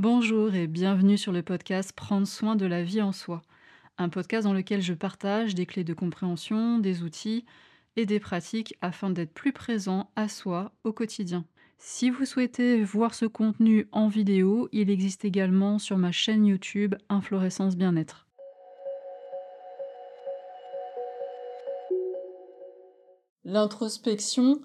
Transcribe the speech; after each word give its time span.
Bonjour 0.00 0.54
et 0.54 0.66
bienvenue 0.66 1.18
sur 1.18 1.30
le 1.30 1.42
podcast 1.42 1.92
Prendre 1.92 2.26
soin 2.26 2.56
de 2.56 2.64
la 2.64 2.82
vie 2.82 3.02
en 3.02 3.12
soi, 3.12 3.42
un 3.98 4.08
podcast 4.08 4.44
dans 4.44 4.54
lequel 4.54 4.80
je 4.80 4.94
partage 4.94 5.54
des 5.54 5.66
clés 5.66 5.84
de 5.84 5.92
compréhension, 5.92 6.78
des 6.78 7.02
outils 7.02 7.44
et 7.96 8.06
des 8.06 8.18
pratiques 8.18 8.78
afin 8.80 9.10
d'être 9.10 9.34
plus 9.34 9.52
présent 9.52 10.10
à 10.16 10.30
soi 10.30 10.72
au 10.84 10.94
quotidien. 10.94 11.44
Si 11.76 12.08
vous 12.08 12.24
souhaitez 12.24 12.82
voir 12.82 13.12
ce 13.12 13.26
contenu 13.26 13.88
en 13.92 14.08
vidéo, 14.08 14.70
il 14.72 14.88
existe 14.88 15.26
également 15.26 15.78
sur 15.78 15.98
ma 15.98 16.12
chaîne 16.12 16.46
YouTube 16.46 16.94
Inflorescence 17.10 17.76
Bien-être. 17.76 18.26
L'introspection, 23.44 24.62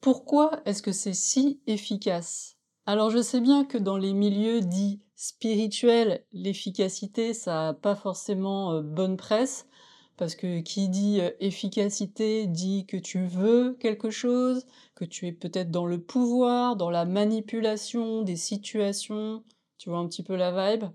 pourquoi 0.00 0.62
est-ce 0.64 0.82
que 0.82 0.92
c'est 0.92 1.12
si 1.12 1.60
efficace? 1.66 2.56
Alors 2.90 3.10
je 3.10 3.22
sais 3.22 3.40
bien 3.40 3.64
que 3.64 3.78
dans 3.78 3.96
les 3.96 4.12
milieux 4.12 4.62
dits 4.62 5.00
spirituels, 5.14 6.24
l'efficacité, 6.32 7.34
ça 7.34 7.66
n'a 7.66 7.72
pas 7.72 7.94
forcément 7.94 8.72
euh, 8.72 8.82
bonne 8.82 9.16
presse, 9.16 9.68
parce 10.16 10.34
que 10.34 10.58
qui 10.58 10.88
dit 10.88 11.20
euh, 11.20 11.30
efficacité 11.38 12.48
dit 12.48 12.86
que 12.86 12.96
tu 12.96 13.24
veux 13.24 13.76
quelque 13.78 14.10
chose, 14.10 14.66
que 14.96 15.04
tu 15.04 15.28
es 15.28 15.32
peut-être 15.32 15.70
dans 15.70 15.86
le 15.86 16.00
pouvoir, 16.00 16.74
dans 16.74 16.90
la 16.90 17.04
manipulation 17.04 18.22
des 18.22 18.34
situations, 18.34 19.44
tu 19.78 19.88
vois 19.88 20.00
un 20.00 20.08
petit 20.08 20.24
peu 20.24 20.34
la 20.34 20.72
vibe? 20.72 20.86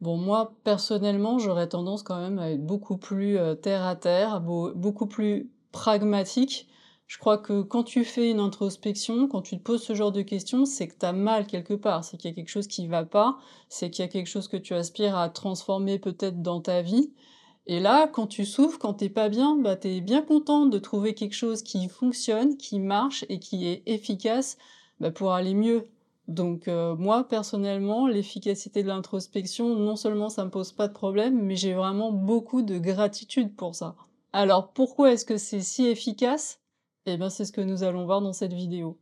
Bon, 0.00 0.16
moi, 0.16 0.54
personnellement, 0.64 1.38
j'aurais 1.38 1.68
tendance 1.68 2.02
quand 2.02 2.18
même 2.18 2.38
à 2.38 2.52
être 2.52 2.64
beaucoup 2.64 2.96
plus 2.96 3.36
euh, 3.36 3.54
terre 3.54 3.84
à 3.84 3.96
terre, 3.96 4.40
beaucoup 4.40 5.06
plus 5.06 5.50
pragmatique, 5.72 6.68
je 7.12 7.18
crois 7.18 7.36
que 7.36 7.60
quand 7.60 7.82
tu 7.82 8.06
fais 8.06 8.30
une 8.30 8.40
introspection, 8.40 9.28
quand 9.28 9.42
tu 9.42 9.58
te 9.58 9.62
poses 9.62 9.82
ce 9.82 9.94
genre 9.94 10.12
de 10.12 10.22
questions, 10.22 10.64
c'est 10.64 10.88
que 10.88 10.98
tu 10.98 11.04
as 11.04 11.12
mal 11.12 11.46
quelque 11.46 11.74
part, 11.74 12.04
c'est 12.04 12.16
qu'il 12.16 12.30
y 12.30 12.32
a 12.32 12.34
quelque 12.34 12.48
chose 12.48 12.68
qui 12.68 12.86
va 12.86 13.04
pas, 13.04 13.36
c'est 13.68 13.90
qu'il 13.90 14.02
y 14.02 14.08
a 14.08 14.10
quelque 14.10 14.30
chose 14.30 14.48
que 14.48 14.56
tu 14.56 14.72
aspires 14.72 15.14
à 15.18 15.28
transformer 15.28 15.98
peut-être 15.98 16.40
dans 16.40 16.62
ta 16.62 16.80
vie. 16.80 17.12
Et 17.66 17.80
là, 17.80 18.08
quand 18.08 18.26
tu 18.26 18.46
souffres, 18.46 18.78
quand 18.78 18.94
t'es 18.94 19.10
pas 19.10 19.28
bien, 19.28 19.56
bah 19.56 19.76
es 19.84 20.00
bien 20.00 20.22
content 20.22 20.64
de 20.64 20.78
trouver 20.78 21.12
quelque 21.12 21.34
chose 21.34 21.62
qui 21.62 21.86
fonctionne, 21.90 22.56
qui 22.56 22.80
marche 22.80 23.26
et 23.28 23.38
qui 23.38 23.66
est 23.66 23.82
efficace 23.84 24.56
bah, 24.98 25.10
pour 25.10 25.32
aller 25.34 25.52
mieux. 25.52 25.90
Donc 26.28 26.66
euh, 26.66 26.96
moi 26.96 27.24
personnellement, 27.28 28.06
l'efficacité 28.06 28.82
de 28.82 28.88
l'introspection, 28.88 29.76
non 29.76 29.96
seulement 29.96 30.30
ça 30.30 30.46
me 30.46 30.50
pose 30.50 30.72
pas 30.72 30.88
de 30.88 30.94
problème, 30.94 31.42
mais 31.42 31.56
j'ai 31.56 31.74
vraiment 31.74 32.10
beaucoup 32.10 32.62
de 32.62 32.78
gratitude 32.78 33.54
pour 33.54 33.74
ça. 33.74 33.96
Alors 34.32 34.72
pourquoi 34.72 35.12
est-ce 35.12 35.26
que 35.26 35.36
c'est 35.36 35.60
si 35.60 35.84
efficace? 35.88 36.61
Eh 37.06 37.16
bien, 37.16 37.30
c'est 37.30 37.44
ce 37.44 37.52
que 37.52 37.60
nous 37.60 37.82
allons 37.82 38.04
voir 38.04 38.20
dans 38.20 38.32
cette 38.32 38.52
vidéo. 38.52 38.98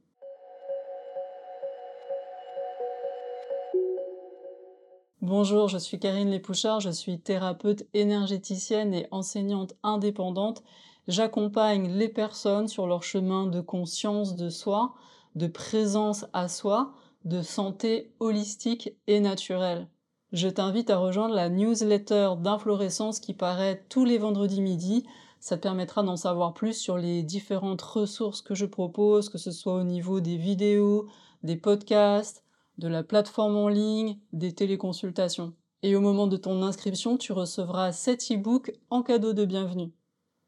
Bonjour, 5.20 5.69
je 5.69 5.77
suis 5.77 5.98
Karine 5.98 6.31
Lépouchard, 6.31 6.81
je 6.81 6.91
suis 6.91 7.20
thérapeute 7.20 7.87
énergéticienne 7.92 8.95
et 8.95 9.07
enseignante 9.11 9.75
indépendante. 9.83 10.62
J'accompagne 11.09 11.91
les 11.91 12.09
personnes 12.09 12.69
sur 12.69 12.87
leur 12.87 13.03
chemin 13.03 13.47
de 13.47 13.61
conscience 13.61 14.35
de 14.35 14.48
soi, 14.48 14.95
de 15.35 15.47
présence 15.47 16.25
à 16.33 16.48
soi, 16.48 16.95
de 17.25 17.42
santé 17.42 18.14
holistique 18.19 18.95
et 19.07 19.20
naturelle. 19.20 19.89
Je 20.33 20.48
t'invite 20.48 20.91
à 20.91 20.97
rejoindre 20.97 21.35
la 21.35 21.51
newsletter 21.51 22.31
d'inflorescence 22.39 23.20
qui 23.20 23.35
paraît 23.35 23.85
tous 23.89 24.05
les 24.05 24.17
vendredis 24.17 24.62
midi 24.62 25.05
ça 25.41 25.56
te 25.56 25.62
permettra 25.62 26.02
d'en 26.02 26.16
savoir 26.16 26.55
plus 26.55 26.74
sur 26.74 26.98
les 26.98 27.22
différentes 27.22 27.83
ressources 27.83 28.42
que 28.42 28.55
je 28.55 28.66
propose, 28.66 29.28
que 29.30 29.38
ce 29.38 29.50
soit 29.50 29.74
au 29.74 29.84
niveau 29.84 30.20
des 30.20 30.36
vidéos, 30.36 31.08
des 31.42 31.56
podcasts, 31.56 32.44
de 32.78 32.88
la 32.88 33.02
plateforme 33.02 33.56
en 33.56 33.68
ligne, 33.68 34.18
des 34.33 34.55
téléconsultations. 34.55 35.55
Et 35.83 35.96
au 35.96 36.00
moment 36.00 36.27
de 36.27 36.36
ton 36.36 36.62
inscription, 36.62 37.16
tu 37.16 37.33
recevras 37.33 37.92
7 37.92 38.33
e-books 38.33 38.72
en 38.91 39.02
cadeau 39.02 39.33
de 39.33 39.46
bienvenue. 39.46 39.92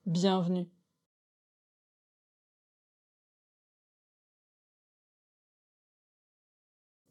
Bienvenue. 0.04 0.68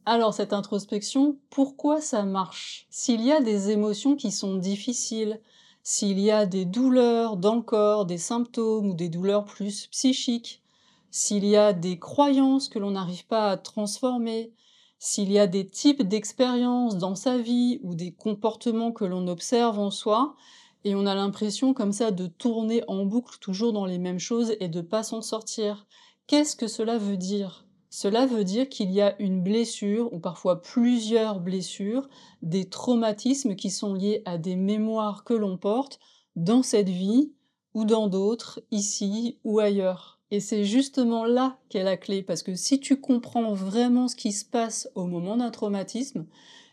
Alors 0.05 0.33
cette 0.33 0.53
introspection, 0.53 1.39
pourquoi 1.49 2.01
ça 2.01 2.23
marche? 2.23 2.85
S'il 2.89 3.21
y 3.21 3.31
a 3.31 3.41
des 3.41 3.69
émotions 3.69 4.15
qui 4.15 4.31
sont 4.31 4.57
difficiles, 4.57 5.39
s'il 5.83 6.19
y 6.19 6.31
a 6.31 6.45
des 6.45 6.65
douleurs 6.65 7.37
dans 7.37 7.55
le 7.55 7.61
corps, 7.61 8.05
des 8.05 8.17
symptômes 8.17 8.89
ou 8.89 8.93
des 8.93 9.09
douleurs 9.09 9.45
plus 9.45 9.87
psychiques, 9.87 10.61
s'il 11.09 11.45
y 11.45 11.55
a 11.55 11.73
des 11.73 11.99
croyances 11.99 12.69
que 12.69 12.79
l'on 12.79 12.91
n'arrive 12.91 13.25
pas 13.27 13.51
à 13.51 13.57
transformer, 13.57 14.53
s'il 14.99 15.31
y 15.31 15.39
a 15.39 15.47
des 15.47 15.67
types 15.67 16.03
d'expériences 16.03 16.97
dans 16.97 17.15
sa 17.15 17.37
vie 17.37 17.79
ou 17.83 17.95
des 17.95 18.13
comportements 18.13 18.91
que 18.91 19.05
l'on 19.05 19.27
observe 19.27 19.79
en 19.79 19.89
soi, 19.89 20.35
et 20.83 20.95
on 20.95 21.05
a 21.05 21.15
l'impression 21.15 21.73
comme 21.73 21.91
ça 21.91 22.11
de 22.11 22.27
tourner 22.27 22.83
en 22.87 23.05
boucle 23.05 23.37
toujours 23.39 23.73
dans 23.73 23.85
les 23.85 23.97
mêmes 23.97 24.19
choses 24.19 24.55
et 24.59 24.67
de 24.67 24.81
pas 24.81 25.03
s'en 25.03 25.21
sortir. 25.21 25.85
Qu'est-ce 26.27 26.55
que 26.55 26.67
cela 26.67 26.97
veut 26.97 27.17
dire? 27.17 27.65
Cela 27.93 28.25
veut 28.25 28.45
dire 28.45 28.69
qu'il 28.69 28.89
y 28.89 29.01
a 29.01 29.21
une 29.21 29.43
blessure, 29.43 30.11
ou 30.13 30.19
parfois 30.19 30.61
plusieurs 30.61 31.41
blessures, 31.41 32.07
des 32.41 32.69
traumatismes 32.69 33.55
qui 33.57 33.69
sont 33.69 33.93
liés 33.93 34.21
à 34.23 34.37
des 34.37 34.55
mémoires 34.55 35.25
que 35.25 35.33
l'on 35.33 35.57
porte 35.57 35.99
dans 36.37 36.63
cette 36.63 36.87
vie 36.87 37.33
ou 37.73 37.83
dans 37.83 38.07
d'autres, 38.07 38.61
ici 38.71 39.39
ou 39.43 39.59
ailleurs. 39.59 40.21
Et 40.31 40.39
c'est 40.39 40.63
justement 40.63 41.25
là 41.25 41.57
qu'est 41.67 41.83
la 41.83 41.97
clé, 41.97 42.23
parce 42.23 42.43
que 42.43 42.55
si 42.55 42.79
tu 42.79 43.01
comprends 43.01 43.53
vraiment 43.53 44.07
ce 44.07 44.15
qui 44.15 44.31
se 44.31 44.45
passe 44.45 44.89
au 44.95 45.05
moment 45.05 45.35
d'un 45.35 45.51
traumatisme, 45.51 46.25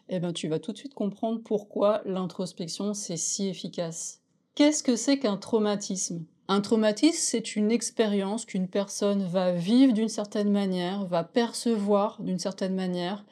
eh 0.09 0.21
ben 0.21 0.33
tu 0.33 0.47
vas 0.47 0.61
tout 0.61 0.71
de 0.73 0.79
suite 0.79 0.95
comprendre 0.95 1.41
pourquoi 1.45 2.01
l'introspection 2.05 2.95
c'est 2.95 3.17
si 3.17 3.49
efficace. 3.49 4.21
Qu'est-ce 4.55 4.85
que 4.85 4.95
c'est 4.95 5.19
qu'un 5.19 5.37
traumatisme? 5.37 6.25
Un 6.49 6.61
traumatisme, 6.63 7.19
c'est 7.21 7.57
une 7.57 7.71
expérience 7.71 8.47
qu'une 8.47 8.69
personne 8.69 9.23
va 9.23 9.53
vivre 9.53 9.93
d'une 9.93 10.09
certaine 10.09 10.51
manière, 10.51 11.05
va 11.05 11.23
percevoir 11.23 12.23
d'une 12.23 12.39
certaine 12.39 12.75
manière, 12.75 13.25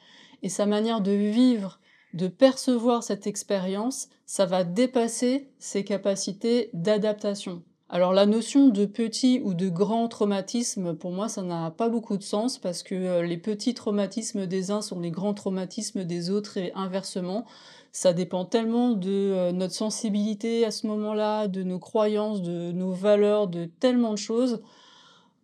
et 0.43 0.49
sa 0.49 0.67
manière 0.67 1.01
de 1.01 1.11
vivre, 1.11 1.79
de 2.13 2.27
percevoir 2.27 3.03
cette 3.03 3.25
expérience, 3.25 4.09
ça 4.25 4.45
va 4.45 4.63
dépasser 4.63 5.49
ses 5.57 5.83
capacités 5.83 6.69
d'adaptation. 6.73 7.63
Alors 7.89 8.11
la 8.11 8.25
notion 8.25 8.67
de 8.67 8.85
petit 8.85 9.41
ou 9.43 9.53
de 9.53 9.69
grand 9.69 10.09
traumatisme, 10.09 10.93
pour 10.93 11.11
moi, 11.11 11.29
ça 11.29 11.41
n'a 11.41 11.71
pas 11.71 11.87
beaucoup 11.87 12.17
de 12.17 12.23
sens 12.23 12.57
parce 12.57 12.83
que 12.83 12.95
euh, 12.95 13.23
les 13.23 13.37
petits 13.37 13.73
traumatismes 13.73 14.45
des 14.45 14.71
uns 14.71 14.81
sont 14.81 14.99
les 14.99 15.11
grands 15.11 15.33
traumatismes 15.33 16.03
des 16.03 16.29
autres 16.29 16.57
et 16.57 16.73
inversement 16.73 17.45
ça 17.91 18.13
dépend 18.13 18.45
tellement 18.45 18.91
de 18.91 19.09
euh, 19.09 19.51
notre 19.51 19.73
sensibilité 19.73 20.65
à 20.65 20.71
ce 20.71 20.87
moment-là, 20.87 21.47
de 21.47 21.63
nos 21.63 21.79
croyances, 21.79 22.41
de 22.41 22.71
nos 22.71 22.91
valeurs, 22.91 23.47
de 23.47 23.65
tellement 23.65 24.11
de 24.11 24.17
choses. 24.17 24.61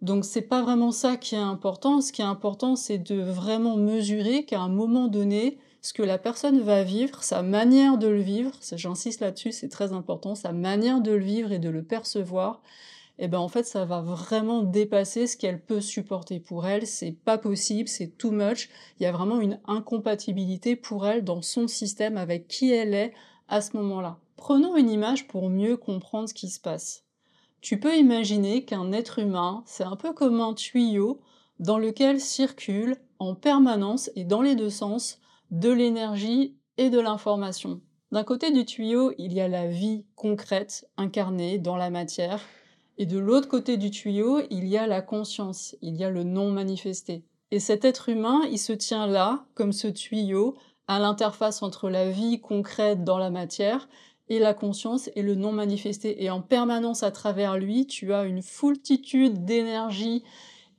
Donc 0.01 0.25
c'est 0.25 0.41
pas 0.41 0.61
vraiment 0.61 0.91
ça 0.91 1.15
qui 1.15 1.35
est 1.35 1.39
important. 1.39 2.01
Ce 2.01 2.11
qui 2.11 2.21
est 2.21 2.25
important, 2.25 2.75
c'est 2.75 2.97
de 2.97 3.21
vraiment 3.21 3.77
mesurer 3.77 4.43
qu'à 4.45 4.59
un 4.59 4.69
moment 4.69 5.07
donné, 5.07 5.57
ce 5.81 5.93
que 5.93 6.03
la 6.03 6.17
personne 6.17 6.59
va 6.61 6.83
vivre, 6.83 7.23
sa 7.23 7.41
manière 7.41 7.97
de 7.97 8.07
le 8.07 8.21
vivre, 8.21 8.51
j'insiste 8.75 9.19
là-dessus, 9.19 9.51
c'est 9.51 9.69
très 9.69 9.91
important, 9.91 10.35
sa 10.35 10.53
manière 10.53 11.01
de 11.01 11.11
le 11.11 11.23
vivre 11.23 11.51
et 11.51 11.59
de 11.59 11.69
le 11.69 11.83
percevoir, 11.83 12.61
et 13.19 13.25
eh 13.25 13.28
ben 13.28 13.38
en 13.38 13.47
fait 13.47 13.63
ça 13.63 13.85
va 13.85 14.01
vraiment 14.01 14.63
dépasser 14.63 15.28
ce 15.28 15.38
qu'elle 15.38 15.62
peut 15.62 15.81
supporter 15.81 16.40
pour 16.40 16.66
elle, 16.66 16.88
c'est 16.88 17.12
pas 17.12 17.38
possible, 17.38 17.88
c'est 17.88 18.18
too 18.18 18.31
much, 18.31 18.69
il 19.00 19.03
y 19.03 19.06
a 19.06 19.12
vraiment 19.12 19.40
une 19.40 19.59
incompatibilité 19.68 20.75
pour 20.75 21.06
elle 21.06 21.23
dans 21.23 21.44
son 21.44 21.68
système 21.68 22.18
avec 22.18 22.47
qui 22.47 22.72
elle 22.72 22.96
est 22.96 23.13
à 23.47 23.62
ce 23.62 23.78
moment-là. 23.78 24.18
Prenons 24.35 24.75
une 24.75 24.90
image 24.90 25.28
pour 25.28 25.50
mieux 25.50 25.78
comprendre 25.78 26.28
ce 26.28 26.34
qui 26.34 26.50
se 26.50 26.59
passe. 26.59 27.03
Tu 27.62 27.79
peux 27.79 27.96
imaginer 27.96 28.66
qu'un 28.66 28.91
être 28.91 29.19
humain, 29.19 29.63
c'est 29.68 29.84
un 29.84 29.96
peu 29.96 30.12
comme 30.12 30.41
un 30.41 30.56
tuyau 30.56 31.22
dans 31.59 31.78
lequel 31.78 32.19
circule 32.19 32.97
en 33.19 33.35
permanence 33.35 34.09
et 34.16 34.23
dans 34.23 34.41
les 34.41 34.56
deux 34.56 34.72
sens 34.72 35.19
de 35.52 35.69
l'énergie 35.69 36.57
et 36.78 36.90
de 36.90 36.99
l'information. 36.99 37.79
D'un 38.11 38.23
côté 38.23 38.52
du 38.52 38.66
tuyau, 38.66 39.14
il 39.17 39.34
y 39.34 39.40
a 39.40 39.47
la 39.47 39.67
vie 39.67 40.05
concrète, 40.16 40.90
incarnée 40.97 41.58
dans 41.58 41.78
la 41.78 41.90
matière, 41.90 42.41
et 42.97 43.05
de 43.05 43.17
l'autre 43.17 43.47
côté 43.47 43.78
du 43.78 43.91
tuyau, 43.91 44.41
il 44.49 44.67
y 44.67 44.78
a 44.78 44.87
la 44.87 45.01
conscience, 45.01 45.75
il 45.81 45.95
y 45.95 46.03
a 46.03 46.09
le 46.09 46.23
non 46.23 46.51
manifesté. 46.51 47.23
Et 47.51 47.59
cet 47.59 47.85
être 47.85 48.09
humain, 48.09 48.41
il 48.51 48.59
se 48.59 48.73
tient 48.73 49.07
là, 49.07 49.45
comme 49.55 49.73
ce 49.73 49.87
tuyau, 49.87 50.55
à 50.87 50.99
l'interface 50.99 51.63
entre 51.63 51.90
la 51.90 52.09
vie 52.09 52.40
concrète 52.40 53.03
dans 53.03 53.17
la 53.17 53.29
matière 53.29 53.87
et 54.29 54.40
la 54.40 54.53
conscience 54.53 55.09
et 55.16 55.22
le 55.22 55.35
non 55.35 55.51
manifesté. 55.51 56.23
Et 56.23 56.29
en 56.29 56.41
permanence 56.41 57.03
à 57.03 57.11
travers 57.11 57.57
lui, 57.57 57.87
tu 57.87 58.13
as 58.13 58.23
une 58.23 58.41
foultitude 58.41 59.46
d'énergie 59.46 60.23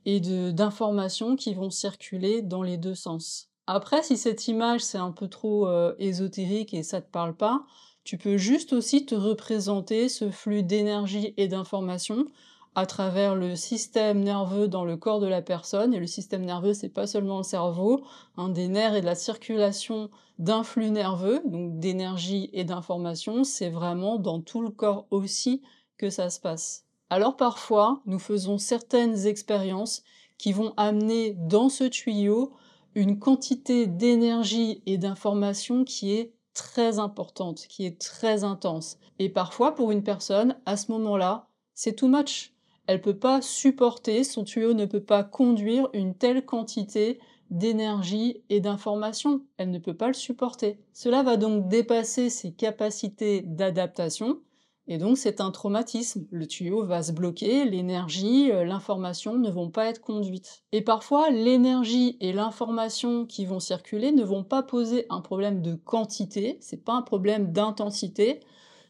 et 0.05 0.19
d'informations 0.19 1.35
qui 1.35 1.53
vont 1.53 1.69
circuler 1.69 2.41
dans 2.41 2.61
les 2.61 2.77
deux 2.77 2.95
sens. 2.95 3.49
Après, 3.67 4.03
si 4.03 4.17
cette 4.17 4.47
image 4.47 4.81
c'est 4.81 4.99
un 4.99 5.11
peu 5.11 5.27
trop 5.27 5.67
euh, 5.67 5.95
ésotérique 5.97 6.73
et 6.73 6.83
ça 6.83 7.01
te 7.01 7.09
parle 7.09 7.35
pas, 7.35 7.65
tu 8.05 8.19
peux 8.19 8.37
juste 8.37 8.71
aussi 8.71 9.05
te 9.05 9.15
représenter 9.15 10.09
ce 10.09 10.29
flux 10.29 10.61
d'énergie 10.61 11.33
et 11.37 11.47
d'informations 11.47 12.27
à 12.75 12.85
travers 12.85 13.35
le 13.35 13.55
système 13.55 14.19
nerveux 14.19 14.67
dans 14.67 14.85
le 14.85 14.95
corps 14.95 15.19
de 15.19 15.27
la 15.27 15.41
personne. 15.41 15.93
Et 15.93 15.99
le 15.99 16.05
système 16.05 16.45
nerveux, 16.45 16.75
c'est 16.75 16.89
pas 16.89 17.07
seulement 17.07 17.37
le 17.37 17.43
cerveau, 17.43 18.03
hein, 18.37 18.49
des 18.49 18.67
nerfs 18.67 18.93
et 18.93 19.01
de 19.01 19.05
la 19.05 19.15
circulation 19.15 20.11
d'un 20.37 20.63
flux 20.63 20.91
nerveux, 20.91 21.41
donc 21.45 21.79
d'énergie 21.79 22.49
et 22.53 22.63
d'information, 22.63 23.43
c'est 23.43 23.69
vraiment 23.69 24.19
dans 24.19 24.39
tout 24.39 24.61
le 24.61 24.69
corps 24.69 25.07
aussi 25.09 25.63
que 25.97 26.09
ça 26.11 26.29
se 26.29 26.39
passe. 26.39 26.85
Alors 27.09 27.37
parfois, 27.37 28.01
nous 28.05 28.19
faisons 28.19 28.59
certaines 28.59 29.25
expériences 29.25 30.03
qui 30.37 30.51
vont 30.51 30.73
amener 30.77 31.35
dans 31.37 31.69
ce 31.69 31.85
tuyau 31.85 32.53
une 32.93 33.17
quantité 33.17 33.87
d'énergie 33.87 34.83
et 34.85 34.97
d'information 34.97 35.85
qui 35.85 36.13
est 36.13 36.34
très 36.55 36.97
importante, 36.97 37.67
qui 37.69 37.85
est 37.85 38.01
très 38.01 38.43
intense. 38.43 38.97
Et 39.19 39.29
parfois, 39.29 39.75
pour 39.75 39.91
une 39.91 40.03
personne, 40.03 40.55
à 40.65 40.77
ce 40.77 40.91
moment-là, 40.91 41.47
c'est 41.75 41.95
too 41.95 42.07
much. 42.07 42.53
Elle 42.87 43.01
peut 43.01 43.17
pas 43.17 43.41
supporter, 43.41 44.23
son 44.23 44.43
tuyau 44.43 44.73
ne 44.73 44.85
peut 44.85 45.03
pas 45.03 45.23
conduire 45.23 45.89
une 45.93 46.15
telle 46.15 46.45
quantité 46.45 47.19
d'énergie 47.51 48.43
et 48.49 48.59
d'information. 48.59 49.41
Elle 49.57 49.71
ne 49.71 49.79
peut 49.79 49.95
pas 49.95 50.07
le 50.07 50.13
supporter. 50.13 50.79
Cela 50.93 51.23
va 51.23 51.37
donc 51.37 51.67
dépasser 51.67 52.29
ses 52.29 52.53
capacités 52.53 53.41
d'adaptation, 53.41 54.39
et 54.87 54.97
donc 54.97 55.17
c'est 55.17 55.41
un 55.41 55.51
traumatisme. 55.51 56.25
Le 56.31 56.45
tuyau 56.45 56.85
va 56.85 57.01
se 57.01 57.11
bloquer, 57.11 57.65
l'énergie, 57.65 58.51
euh, 58.51 58.65
l'information 58.65 59.35
ne 59.35 59.49
vont 59.49 59.69
pas 59.69 59.85
être 59.85 60.01
conduites. 60.01 60.63
Et 60.71 60.81
parfois, 60.81 61.29
l'énergie 61.31 62.17
et 62.21 62.33
l'information 62.33 63.25
qui 63.25 63.45
vont 63.45 63.59
circuler 63.59 64.11
ne 64.11 64.23
vont 64.23 64.43
pas 64.43 64.61
poser 64.61 65.07
un 65.09 65.21
problème 65.21 65.61
de 65.61 65.73
quantité, 65.73 66.57
c'est 66.61 66.83
pas 66.83 66.93
un 66.93 67.01
problème 67.01 67.51
d'intensité, 67.51 68.41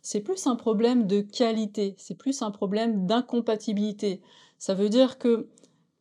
c'est 0.01 0.21
plus 0.21 0.45
un 0.47 0.55
problème 0.55 1.07
de 1.07 1.21
qualité, 1.21 1.95
c'est 1.97 2.17
plus 2.17 2.41
un 2.41 2.51
problème 2.51 3.07
d'incompatibilité. 3.07 4.21
Ça 4.59 4.73
veut 4.73 4.89
dire 4.89 5.17
que 5.17 5.49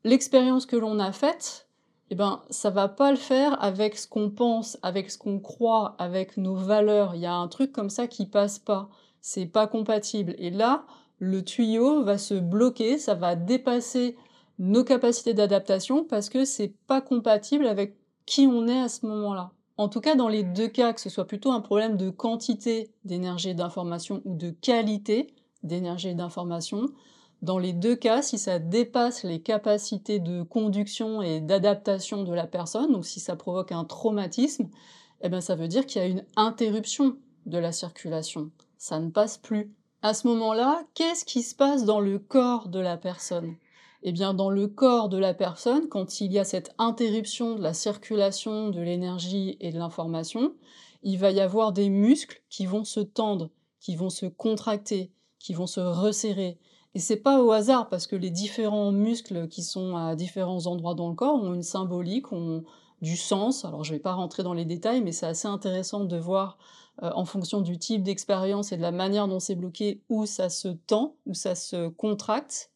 l'expérience 0.02 0.66
que 0.66 0.76
l'on 0.76 0.98
a 0.98 1.12
faite, 1.12 1.68
eh 2.10 2.16
ben, 2.16 2.42
ça 2.50 2.70
va 2.70 2.88
pas 2.88 3.12
le 3.12 3.16
faire 3.16 3.62
avec 3.62 3.96
ce 3.96 4.06
qu'on 4.06 4.28
pense, 4.28 4.76
avec 4.82 5.10
ce 5.10 5.18
qu'on 5.18 5.38
croit, 5.40 5.94
avec 5.98 6.36
nos 6.36 6.54
valeurs. 6.54 7.14
Il 7.14 7.22
y 7.22 7.26
a 7.26 7.34
un 7.34 7.48
truc 7.48 7.72
comme 7.72 7.90
ça 7.90 8.06
qui 8.06 8.26
passe 8.26 8.58
pas 8.58 8.90
c'est 9.26 9.46
pas 9.46 9.66
compatible. 9.66 10.34
Et 10.36 10.50
là, 10.50 10.84
le 11.18 11.42
tuyau 11.42 12.04
va 12.04 12.18
se 12.18 12.34
bloquer, 12.34 12.98
ça 12.98 13.14
va 13.14 13.36
dépasser 13.36 14.18
nos 14.58 14.84
capacités 14.84 15.32
d'adaptation 15.32 16.04
parce 16.04 16.28
que 16.28 16.44
c'est 16.44 16.74
pas 16.86 17.00
compatible 17.00 17.66
avec 17.66 17.96
qui 18.26 18.46
on 18.46 18.68
est 18.68 18.82
à 18.82 18.90
ce 18.90 19.06
moment-là. 19.06 19.52
En 19.78 19.88
tout 19.88 20.02
cas, 20.02 20.14
dans 20.14 20.28
les 20.28 20.42
deux 20.42 20.68
cas, 20.68 20.92
que 20.92 21.00
ce 21.00 21.08
soit 21.08 21.26
plutôt 21.26 21.52
un 21.52 21.62
problème 21.62 21.96
de 21.96 22.10
quantité 22.10 22.90
d'énergie 23.06 23.48
et 23.48 23.54
d'information 23.54 24.20
ou 24.26 24.36
de 24.36 24.50
qualité 24.50 25.32
d'énergie 25.62 26.08
et 26.08 26.14
d'information, 26.14 26.90
dans 27.40 27.58
les 27.58 27.72
deux 27.72 27.96
cas, 27.96 28.20
si 28.20 28.36
ça 28.36 28.58
dépasse 28.58 29.24
les 29.24 29.40
capacités 29.40 30.18
de 30.18 30.42
conduction 30.42 31.22
et 31.22 31.40
d'adaptation 31.40 32.24
de 32.24 32.34
la 32.34 32.46
personne, 32.46 32.92
donc 32.92 33.06
si 33.06 33.20
ça 33.20 33.36
provoque 33.36 33.72
un 33.72 33.84
traumatisme, 33.84 34.68
eh 35.22 35.30
bien 35.30 35.40
ça 35.40 35.54
veut 35.54 35.68
dire 35.68 35.86
qu'il 35.86 36.02
y 36.02 36.04
a 36.04 36.08
une 36.08 36.26
interruption 36.36 37.16
de 37.46 37.56
la 37.56 37.72
circulation 37.72 38.50
ça 38.84 39.00
ne 39.00 39.08
passe 39.08 39.38
plus. 39.38 39.72
À 40.02 40.12
ce 40.12 40.26
moment-là, 40.26 40.84
qu'est-ce 40.92 41.24
qui 41.24 41.42
se 41.42 41.54
passe 41.54 41.86
dans 41.86 42.00
le 42.00 42.18
corps 42.18 42.68
de 42.68 42.78
la 42.78 42.98
personne? 42.98 43.56
Eh 44.02 44.12
bien, 44.12 44.34
dans 44.34 44.50
le 44.50 44.68
corps 44.68 45.08
de 45.08 45.16
la 45.16 45.32
personne, 45.32 45.88
quand 45.88 46.20
il 46.20 46.30
y 46.34 46.38
a 46.38 46.44
cette 46.44 46.74
interruption 46.76 47.54
de 47.54 47.62
la 47.62 47.72
circulation 47.72 48.68
de 48.68 48.82
l'énergie 48.82 49.56
et 49.60 49.72
de 49.72 49.78
l'information, 49.78 50.52
il 51.02 51.16
va 51.16 51.30
y 51.30 51.40
avoir 51.40 51.72
des 51.72 51.88
muscles 51.88 52.42
qui 52.50 52.66
vont 52.66 52.84
se 52.84 53.00
tendre, 53.00 53.48
qui 53.80 53.96
vont 53.96 54.10
se 54.10 54.26
contracter, 54.26 55.10
qui 55.38 55.54
vont 55.54 55.66
se 55.66 55.80
resserrer. 55.80 56.58
Et 56.94 56.98
c'est 56.98 57.16
pas 57.16 57.42
au 57.42 57.52
hasard 57.52 57.88
parce 57.88 58.06
que 58.06 58.16
les 58.16 58.28
différents 58.28 58.92
muscles 58.92 59.48
qui 59.48 59.62
sont 59.62 59.96
à 59.96 60.14
différents 60.14 60.66
endroits 60.66 60.94
dans 60.94 61.08
le 61.08 61.14
corps 61.14 61.42
ont 61.42 61.54
une 61.54 61.62
symbolique, 61.62 62.32
ont 62.32 62.64
du 63.00 63.16
sens. 63.16 63.64
Alors 63.64 63.82
je 63.82 63.94
vais 63.94 63.98
pas 63.98 64.12
rentrer 64.12 64.42
dans 64.42 64.52
les 64.52 64.66
détails, 64.66 65.00
mais 65.00 65.12
c'est 65.12 65.24
assez 65.24 65.48
intéressant 65.48 66.04
de 66.04 66.18
voir 66.18 66.58
euh, 67.02 67.10
en 67.14 67.24
fonction 67.24 67.60
du 67.60 67.78
type 67.78 68.02
d'expérience 68.02 68.72
et 68.72 68.76
de 68.76 68.82
la 68.82 68.92
manière 68.92 69.28
dont 69.28 69.40
c'est 69.40 69.54
bloqué, 69.54 70.00
où 70.08 70.26
ça 70.26 70.48
se 70.48 70.68
tend, 70.68 71.16
où 71.26 71.34
ça 71.34 71.54
se 71.54 71.88
contracte. 71.88 72.70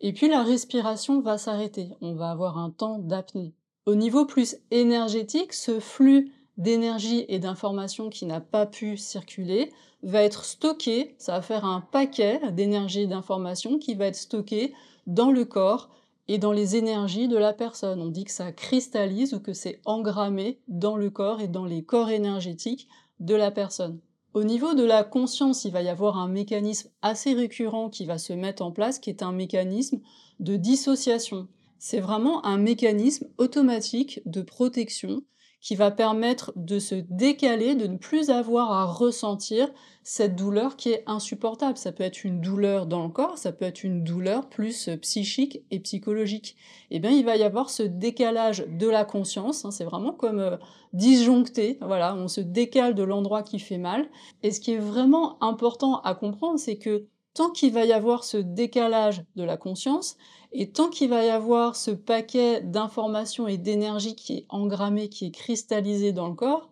Et 0.00 0.12
puis 0.12 0.28
la 0.28 0.42
respiration 0.42 1.20
va 1.20 1.38
s'arrêter, 1.38 1.90
on 2.00 2.14
va 2.14 2.30
avoir 2.30 2.58
un 2.58 2.70
temps 2.70 2.98
d'apnée. 2.98 3.54
Au 3.86 3.94
niveau 3.94 4.24
plus 4.24 4.56
énergétique, 4.70 5.52
ce 5.52 5.78
flux 5.78 6.32
d'énergie 6.56 7.24
et 7.28 7.38
d'information 7.38 8.10
qui 8.10 8.26
n'a 8.26 8.40
pas 8.40 8.66
pu 8.66 8.96
circuler 8.96 9.72
va 10.02 10.22
être 10.22 10.44
stocké, 10.44 11.14
ça 11.18 11.32
va 11.32 11.42
faire 11.42 11.64
un 11.64 11.80
paquet 11.80 12.40
d'énergie 12.52 13.02
et 13.02 13.06
d'information 13.06 13.78
qui 13.78 13.94
va 13.94 14.06
être 14.06 14.16
stocké 14.16 14.72
dans 15.06 15.30
le 15.30 15.44
corps 15.44 15.90
et 16.28 16.38
dans 16.38 16.52
les 16.52 16.76
énergies 16.76 17.28
de 17.28 17.36
la 17.36 17.52
personne. 17.52 18.00
On 18.00 18.08
dit 18.08 18.24
que 18.24 18.30
ça 18.30 18.52
cristallise 18.52 19.34
ou 19.34 19.40
que 19.40 19.52
c'est 19.52 19.80
engrammé 19.84 20.60
dans 20.68 20.96
le 20.96 21.10
corps 21.10 21.40
et 21.40 21.48
dans 21.48 21.66
les 21.66 21.82
corps 21.82 22.10
énergétiques 22.10 22.88
de 23.24 23.34
la 23.34 23.50
personne. 23.50 24.00
Au 24.34 24.44
niveau 24.44 24.74
de 24.74 24.84
la 24.84 25.02
conscience, 25.04 25.64
il 25.64 25.72
va 25.72 25.82
y 25.82 25.88
avoir 25.88 26.18
un 26.18 26.28
mécanisme 26.28 26.90
assez 27.02 27.34
récurrent 27.34 27.88
qui 27.88 28.04
va 28.04 28.18
se 28.18 28.32
mettre 28.32 28.62
en 28.62 28.70
place, 28.70 28.98
qui 28.98 29.10
est 29.10 29.22
un 29.22 29.32
mécanisme 29.32 30.00
de 30.40 30.56
dissociation. 30.56 31.48
C'est 31.78 32.00
vraiment 32.00 32.44
un 32.44 32.58
mécanisme 32.58 33.26
automatique 33.38 34.20
de 34.26 34.42
protection 34.42 35.22
qui 35.64 35.76
va 35.76 35.90
permettre 35.90 36.52
de 36.56 36.78
se 36.78 36.94
décaler, 36.94 37.74
de 37.74 37.86
ne 37.86 37.96
plus 37.96 38.28
avoir 38.28 38.70
à 38.70 38.84
ressentir 38.84 39.70
cette 40.02 40.36
douleur 40.36 40.76
qui 40.76 40.90
est 40.90 41.02
insupportable. 41.06 41.78
Ça 41.78 41.90
peut 41.90 42.04
être 42.04 42.22
une 42.22 42.42
douleur 42.42 42.84
dans 42.84 43.02
le 43.02 43.08
corps, 43.08 43.38
ça 43.38 43.50
peut 43.50 43.64
être 43.64 43.82
une 43.82 44.04
douleur 44.04 44.50
plus 44.50 44.90
psychique 45.00 45.62
et 45.70 45.80
psychologique. 45.80 46.56
Eh 46.90 47.00
bien, 47.00 47.10
il 47.10 47.24
va 47.24 47.38
y 47.38 47.42
avoir 47.42 47.70
ce 47.70 47.82
décalage 47.82 48.66
de 48.68 48.86
la 48.86 49.06
conscience. 49.06 49.64
Hein, 49.64 49.70
c'est 49.70 49.84
vraiment 49.84 50.12
comme 50.12 50.38
euh, 50.38 50.58
disjoncté. 50.92 51.78
Voilà, 51.80 52.14
on 52.14 52.28
se 52.28 52.42
décale 52.42 52.94
de 52.94 53.02
l'endroit 53.02 53.42
qui 53.42 53.58
fait 53.58 53.78
mal. 53.78 54.06
Et 54.42 54.50
ce 54.50 54.60
qui 54.60 54.72
est 54.74 54.78
vraiment 54.78 55.42
important 55.42 56.02
à 56.02 56.14
comprendre, 56.14 56.58
c'est 56.58 56.76
que 56.76 57.06
tant 57.34 57.50
qu'il 57.50 57.72
va 57.72 57.84
y 57.84 57.92
avoir 57.92 58.24
ce 58.24 58.36
décalage 58.36 59.24
de 59.36 59.42
la 59.42 59.56
conscience, 59.56 60.16
et 60.52 60.70
tant 60.70 60.88
qu'il 60.88 61.10
va 61.10 61.24
y 61.24 61.30
avoir 61.30 61.74
ce 61.74 61.90
paquet 61.90 62.60
d'informations 62.62 63.48
et 63.48 63.58
d'énergie 63.58 64.14
qui 64.14 64.34
est 64.34 64.46
engrammé, 64.48 65.08
qui 65.08 65.26
est 65.26 65.30
cristallisé 65.32 66.12
dans 66.12 66.28
le 66.28 66.34
corps, 66.34 66.70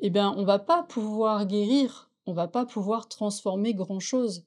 eh 0.00 0.10
bien, 0.10 0.34
on 0.36 0.44
va 0.44 0.58
pas 0.58 0.82
pouvoir 0.82 1.46
guérir, 1.46 2.10
on 2.26 2.34
va 2.34 2.48
pas 2.48 2.66
pouvoir 2.66 3.08
transformer 3.08 3.74
grand 3.74 4.00
chose. 4.00 4.44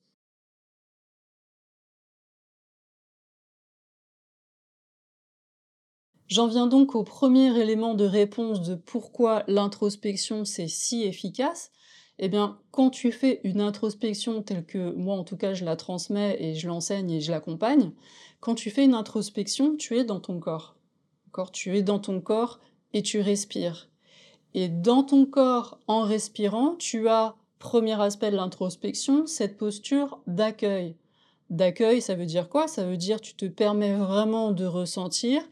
J'en 6.27 6.47
viens 6.47 6.67
donc 6.67 6.93
au 6.93 7.03
premier 7.03 7.57
élément 7.57 7.93
de 7.93 8.03
réponse 8.03 8.61
de 8.61 8.75
pourquoi 8.75 9.43
l'introspection 9.47 10.43
c'est 10.43 10.67
si 10.67 11.03
efficace, 11.03 11.71
eh 12.19 12.29
bien, 12.29 12.57
quand 12.71 12.89
tu 12.89 13.11
fais 13.11 13.41
une 13.43 13.61
introspection 13.61 14.41
telle 14.41 14.65
que 14.65 14.91
moi, 14.91 15.15
en 15.15 15.23
tout 15.23 15.37
cas, 15.37 15.53
je 15.53 15.65
la 15.65 15.75
transmets 15.75 16.37
et 16.39 16.55
je 16.55 16.67
l'enseigne 16.67 17.11
et 17.11 17.21
je 17.21 17.31
l'accompagne, 17.31 17.91
quand 18.39 18.55
tu 18.55 18.69
fais 18.71 18.85
une 18.85 18.93
introspection, 18.93 19.75
tu 19.75 19.97
es 19.97 20.03
dans 20.03 20.19
ton 20.19 20.39
corps. 20.39 20.75
Tu 21.53 21.77
es 21.77 21.83
dans 21.83 21.99
ton 21.99 22.19
corps 22.19 22.59
et 22.93 23.03
tu 23.03 23.21
respires. 23.21 23.89
Et 24.53 24.69
dans 24.69 25.03
ton 25.03 25.25
corps, 25.25 25.79
en 25.87 26.01
respirant, 26.01 26.75
tu 26.75 27.07
as, 27.09 27.35
premier 27.59 27.99
aspect 28.01 28.31
de 28.31 28.35
l'introspection, 28.35 29.27
cette 29.27 29.57
posture 29.57 30.19
d'accueil. 30.25 30.95
D'accueil, 31.49 32.01
ça 32.01 32.15
veut 32.15 32.25
dire 32.25 32.49
quoi? 32.49 32.67
Ça 32.67 32.85
veut 32.85 32.97
dire 32.97 33.21
tu 33.21 33.35
te 33.35 33.45
permets 33.45 33.95
vraiment 33.95 34.51
de 34.51 34.65
ressentir 34.65 35.43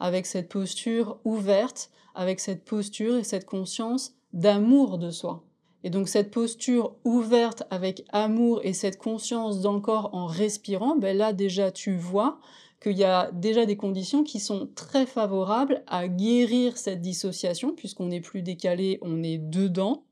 avec 0.00 0.26
cette 0.26 0.48
posture 0.48 1.18
ouverte, 1.24 1.90
avec 2.14 2.40
cette 2.40 2.64
posture 2.64 3.16
et 3.16 3.24
cette 3.24 3.44
conscience 3.44 4.14
d'amour 4.32 4.98
de 4.98 5.10
soi. 5.10 5.44
Et 5.84 5.90
donc 5.90 6.08
cette 6.08 6.30
posture 6.30 6.96
ouverte 7.04 7.64
avec 7.70 8.04
amour 8.08 8.60
et 8.64 8.72
cette 8.72 8.96
conscience 8.96 9.60
dans 9.60 9.74
le 9.74 9.80
corps 9.80 10.08
en 10.14 10.26
respirant, 10.26 10.96
ben 10.96 11.16
là 11.16 11.34
déjà 11.34 11.70
tu 11.70 11.94
vois 11.94 12.40
qu'il 12.82 12.96
y 12.96 13.04
a 13.04 13.30
déjà 13.32 13.66
des 13.66 13.76
conditions 13.76 14.24
qui 14.24 14.40
sont 14.40 14.68
très 14.74 15.04
favorables 15.04 15.84
à 15.86 16.08
guérir 16.08 16.78
cette 16.78 17.02
dissociation, 17.02 17.74
puisqu'on 17.74 18.06
n'est 18.06 18.22
plus 18.22 18.42
décalé, 18.42 18.98
on 19.02 19.22
est 19.22 19.38
dedans, 19.38 20.04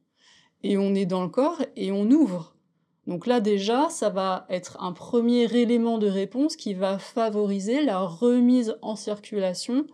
et 0.63 0.77
on 0.77 0.95
est 0.95 1.07
dans 1.07 1.23
le 1.23 1.29
corps, 1.29 1.63
et 1.75 1.91
on 1.91 2.11
ouvre. 2.11 2.55
Donc 3.07 3.27
là 3.27 3.41
déjà, 3.41 3.89
ça 3.89 4.11
va 4.11 4.47
être 4.49 4.77
un 4.81 4.93
premier 4.93 5.45
élément 5.55 5.99
de 5.99 6.07
réponse 6.07 6.55
qui 6.55 6.75
va 6.75 6.99
favoriser 6.99 7.83
la 7.83 8.01
remise 8.01 8.77
en 8.83 8.95
circulation 8.95 9.87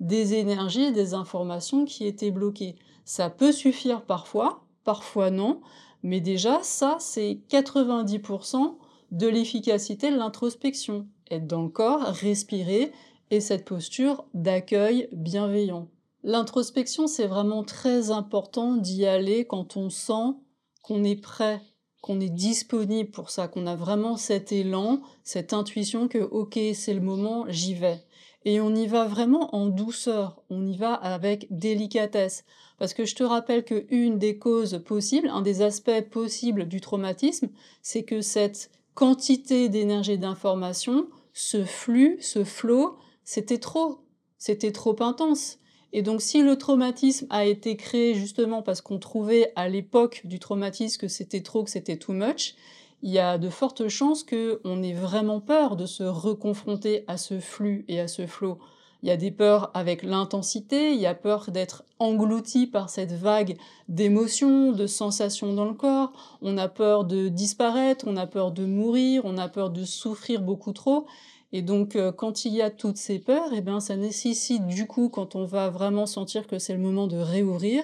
des 0.00 0.34
énergies 0.34 0.84
et 0.84 0.92
des 0.92 1.14
informations 1.14 1.84
qui 1.84 2.06
étaient 2.06 2.30
bloquées. 2.30 2.74
Ça 3.04 3.30
peut 3.30 3.52
suffire 3.52 4.02
parfois, 4.02 4.64
parfois 4.90 5.30
non, 5.30 5.60
mais 6.02 6.18
déjà 6.20 6.58
ça 6.64 6.96
c'est 6.98 7.38
90% 7.48 8.74
de 9.12 9.28
l'efficacité 9.28 10.10
de 10.10 10.16
l'introspection. 10.16 11.06
Être 11.30 11.46
dans 11.46 11.62
le 11.62 11.68
corps, 11.68 12.02
respirer 12.02 12.90
et 13.30 13.38
cette 13.38 13.64
posture 13.64 14.24
d'accueil 14.34 15.08
bienveillant. 15.12 15.86
L'introspection 16.24 17.06
c'est 17.06 17.28
vraiment 17.28 17.62
très 17.62 18.10
important 18.10 18.74
d'y 18.74 19.06
aller 19.06 19.44
quand 19.44 19.76
on 19.76 19.90
sent 19.90 20.34
qu'on 20.82 21.04
est 21.04 21.22
prêt 21.22 21.62
qu'on 22.02 22.18
est 22.18 22.30
disponible 22.30 23.10
pour 23.10 23.30
ça, 23.30 23.46
qu'on 23.46 23.66
a 23.68 23.76
vraiment 23.76 24.16
cet 24.16 24.50
élan, 24.50 25.02
cette 25.22 25.52
intuition 25.52 26.08
que 26.08 26.18
ok, 26.18 26.58
c'est 26.74 26.94
le 26.94 27.00
moment, 27.00 27.44
j'y 27.48 27.74
vais. 27.74 28.02
Et 28.44 28.60
on 28.60 28.74
y 28.74 28.86
va 28.86 29.04
vraiment 29.06 29.54
en 29.54 29.66
douceur, 29.66 30.42
on 30.48 30.66
y 30.66 30.76
va 30.76 30.94
avec 30.94 31.46
délicatesse. 31.50 32.44
Parce 32.78 32.94
que 32.94 33.04
je 33.04 33.14
te 33.14 33.22
rappelle 33.22 33.64
que 33.64 33.86
une 33.90 34.18
des 34.18 34.38
causes 34.38 34.82
possibles, 34.84 35.28
un 35.28 35.42
des 35.42 35.60
aspects 35.60 36.00
possibles 36.10 36.66
du 36.66 36.80
traumatisme, 36.80 37.48
c'est 37.82 38.04
que 38.04 38.22
cette 38.22 38.70
quantité 38.94 39.68
d'énergie 39.68 40.18
d'information, 40.18 41.08
ce 41.34 41.64
flux, 41.64 42.16
ce 42.20 42.44
flot, 42.44 42.96
c'était 43.24 43.58
trop. 43.58 43.98
C'était 44.38 44.72
trop 44.72 44.96
intense. 45.02 45.58
Et 45.92 46.02
donc 46.02 46.22
si 46.22 46.42
le 46.42 46.56
traumatisme 46.56 47.26
a 47.30 47.44
été 47.44 47.76
créé 47.76 48.14
justement 48.14 48.62
parce 48.62 48.80
qu'on 48.80 48.98
trouvait 48.98 49.52
à 49.56 49.68
l'époque 49.68 50.22
du 50.24 50.38
traumatisme 50.38 51.00
que 51.00 51.08
c'était 51.08 51.42
trop, 51.42 51.64
que 51.64 51.70
c'était 51.70 51.96
too 51.96 52.12
much, 52.12 52.54
il 53.02 53.10
y 53.10 53.18
a 53.18 53.38
de 53.38 53.48
fortes 53.48 53.88
chances 53.88 54.24
qu'on 54.24 54.82
ait 54.82 54.92
vraiment 54.92 55.40
peur 55.40 55.76
de 55.76 55.86
se 55.86 56.02
reconfronter 56.02 57.04
à 57.08 57.16
ce 57.16 57.40
flux 57.40 57.84
et 57.88 58.00
à 58.00 58.08
ce 58.08 58.26
flot. 58.26 58.58
Il 59.02 59.08
y 59.08 59.12
a 59.12 59.16
des 59.16 59.30
peurs 59.30 59.70
avec 59.72 60.02
l'intensité, 60.02 60.92
il 60.92 61.00
y 61.00 61.06
a 61.06 61.14
peur 61.14 61.50
d'être 61.50 61.84
englouti 61.98 62.66
par 62.66 62.90
cette 62.90 63.12
vague 63.12 63.56
d'émotions, 63.88 64.72
de 64.72 64.86
sensations 64.86 65.54
dans 65.54 65.64
le 65.64 65.72
corps, 65.72 66.12
on 66.42 66.58
a 66.58 66.68
peur 66.68 67.04
de 67.04 67.28
disparaître, 67.28 68.04
on 68.06 68.18
a 68.18 68.26
peur 68.26 68.52
de 68.52 68.66
mourir, 68.66 69.22
on 69.24 69.38
a 69.38 69.48
peur 69.48 69.70
de 69.70 69.84
souffrir 69.84 70.42
beaucoup 70.42 70.72
trop. 70.72 71.06
Et 71.52 71.62
donc, 71.62 71.96
euh, 71.96 72.12
quand 72.12 72.44
il 72.44 72.54
y 72.54 72.62
a 72.62 72.70
toutes 72.70 72.98
ces 72.98 73.18
peurs, 73.18 73.52
eh 73.54 73.60
bien, 73.60 73.80
ça 73.80 73.96
nécessite 73.96 74.66
du 74.66 74.86
coup, 74.86 75.08
quand 75.08 75.34
on 75.34 75.46
va 75.46 75.68
vraiment 75.68 76.06
sentir 76.06 76.46
que 76.46 76.58
c'est 76.58 76.74
le 76.74 76.78
moment 76.78 77.06
de 77.06 77.16
réouvrir, 77.16 77.82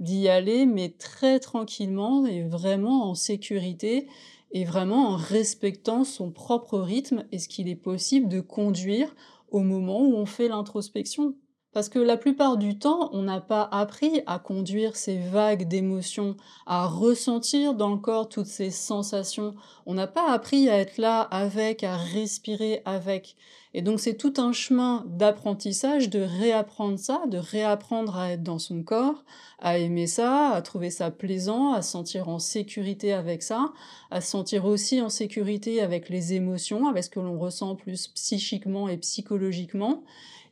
d'y 0.00 0.28
aller, 0.28 0.66
mais 0.66 0.90
très 0.90 1.38
tranquillement 1.40 2.26
et 2.26 2.42
vraiment 2.42 3.08
en 3.08 3.14
sécurité 3.14 4.08
et 4.52 4.64
vraiment 4.64 5.08
en 5.10 5.16
respectant 5.16 6.04
son 6.04 6.30
propre 6.30 6.78
rythme 6.78 7.24
et 7.32 7.38
ce 7.38 7.48
qu'il 7.48 7.68
est 7.68 7.76
possible 7.76 8.28
de 8.28 8.40
conduire 8.40 9.14
au 9.50 9.60
moment 9.60 10.00
où 10.00 10.14
on 10.14 10.26
fait 10.26 10.48
l'introspection. 10.48 11.34
Parce 11.76 11.90
que 11.90 11.98
la 11.98 12.16
plupart 12.16 12.56
du 12.56 12.78
temps, 12.78 13.10
on 13.12 13.20
n'a 13.20 13.42
pas 13.42 13.68
appris 13.70 14.22
à 14.26 14.38
conduire 14.38 14.96
ces 14.96 15.18
vagues 15.18 15.68
d'émotions, 15.68 16.34
à 16.64 16.86
ressentir 16.86 17.74
dans 17.74 17.90
le 17.90 17.98
corps 17.98 18.30
toutes 18.30 18.46
ces 18.46 18.70
sensations. 18.70 19.54
On 19.84 19.92
n'a 19.92 20.06
pas 20.06 20.32
appris 20.32 20.70
à 20.70 20.78
être 20.78 20.96
là 20.96 21.20
avec, 21.20 21.84
à 21.84 21.98
respirer 21.98 22.80
avec. 22.86 23.36
Et 23.76 23.82
donc 23.82 24.00
c'est 24.00 24.14
tout 24.14 24.32
un 24.38 24.52
chemin 24.52 25.04
d'apprentissage, 25.06 26.08
de 26.08 26.20
réapprendre 26.20 26.98
ça, 26.98 27.24
de 27.28 27.36
réapprendre 27.36 28.16
à 28.16 28.32
être 28.32 28.42
dans 28.42 28.58
son 28.58 28.82
corps, 28.82 29.22
à 29.58 29.76
aimer 29.76 30.06
ça, 30.06 30.48
à 30.52 30.62
trouver 30.62 30.88
ça 30.88 31.10
plaisant, 31.10 31.74
à 31.74 31.82
sentir 31.82 32.30
en 32.30 32.38
sécurité 32.38 33.12
avec 33.12 33.42
ça, 33.42 33.74
à 34.10 34.22
sentir 34.22 34.64
aussi 34.64 35.02
en 35.02 35.10
sécurité 35.10 35.82
avec 35.82 36.08
les 36.08 36.32
émotions, 36.32 36.88
avec 36.88 37.04
ce 37.04 37.10
que 37.10 37.20
l'on 37.20 37.38
ressent 37.38 37.76
plus 37.76 38.08
psychiquement 38.08 38.88
et 38.88 38.96
psychologiquement. 38.96 40.04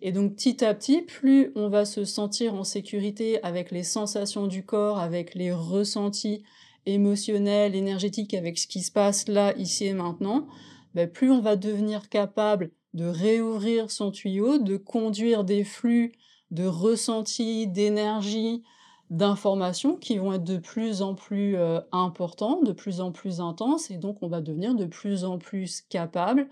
Et 0.03 0.13
donc 0.13 0.35
petit 0.35 0.63
à 0.63 0.75
petit, 0.75 1.01
plus 1.01 1.51
on 1.55 1.71
va 1.71 1.87
se 1.87 2.05
sentir 2.05 2.53
en 2.53 2.63
sécurité 2.63 3.43
avec 3.43 3.71
les 3.71 3.85
sensations 3.85 4.49
du 4.49 4.67
corps, 4.67 4.99
avec 4.99 5.35
les 5.35 5.51
ressentis 5.51 6.43
émotionnels, 6.85 7.75
énergétiques, 7.75 8.35
avec 8.35 8.59
ce 8.59 8.67
qui 8.67 8.83
se 8.83 8.93
passe 8.93 9.29
là, 9.29 9.57
ici 9.57 9.87
et 9.87 9.95
maintenant, 9.95 10.47
ben, 10.95 11.09
plus 11.09 11.31
on 11.31 11.41
va 11.41 11.57
devenir 11.57 12.11
capable 12.11 12.71
de 12.95 13.07
réouvrir 13.07 13.91
son 13.91 14.11
tuyau, 14.11 14.59
de 14.59 14.77
conduire 14.77 15.45
des 15.45 15.65
flux 15.65 16.13
de 16.51 16.67
ressentis, 16.67 17.67
d'énergie, 17.67 18.63
d'informations 19.11 19.97
qui 19.97 20.19
vont 20.19 20.33
être 20.33 20.45
de 20.45 20.57
plus 20.57 21.03
en 21.03 21.15
plus 21.15 21.57
euh, 21.57 21.81
importants, 21.93 22.63
de 22.63 22.73
plus 22.73 23.01
en 23.01 23.13
plus 23.13 23.41
intenses, 23.41 23.91
et 23.91 23.97
donc 23.97 24.23
on 24.23 24.29
va 24.29 24.41
devenir 24.41 24.75
de 24.75 24.87
plus 24.87 25.25
en 25.25 25.39
plus 25.39 25.83
capable 25.83 26.49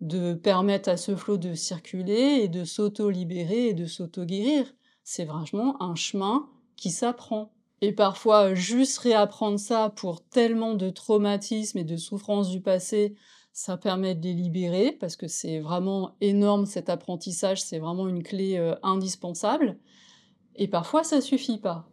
de 0.00 0.34
permettre 0.34 0.88
à 0.88 0.96
ce 0.96 1.14
flot 1.14 1.36
de 1.36 1.54
circuler 1.54 2.40
et 2.42 2.48
de 2.48 2.64
s'auto-libérer 2.64 3.68
et 3.68 3.74
de 3.74 3.86
s'auto-guérir. 3.86 4.72
C'est 5.04 5.24
vraiment 5.24 5.80
un 5.82 5.94
chemin 5.94 6.48
qui 6.76 6.90
s'apprend. 6.90 7.52
Et 7.80 7.92
parfois, 7.92 8.54
juste 8.54 8.98
réapprendre 8.98 9.58
ça 9.58 9.90
pour 9.94 10.24
tellement 10.24 10.74
de 10.74 10.90
traumatismes 10.90 11.78
et 11.78 11.84
de 11.84 11.96
souffrances 11.96 12.50
du 12.50 12.60
passé, 12.60 13.14
ça 13.52 13.76
permet 13.76 14.14
de 14.14 14.22
les 14.22 14.34
libérer 14.34 14.92
parce 14.92 15.16
que 15.16 15.28
c'est 15.28 15.60
vraiment 15.60 16.16
énorme 16.20 16.66
cet 16.66 16.88
apprentissage, 16.88 17.62
c'est 17.62 17.78
vraiment 17.78 18.08
une 18.08 18.22
clé 18.22 18.56
euh, 18.56 18.74
indispensable. 18.82 19.78
Et 20.56 20.68
parfois, 20.68 21.04
ça 21.04 21.20
suffit 21.20 21.58
pas. 21.58 21.88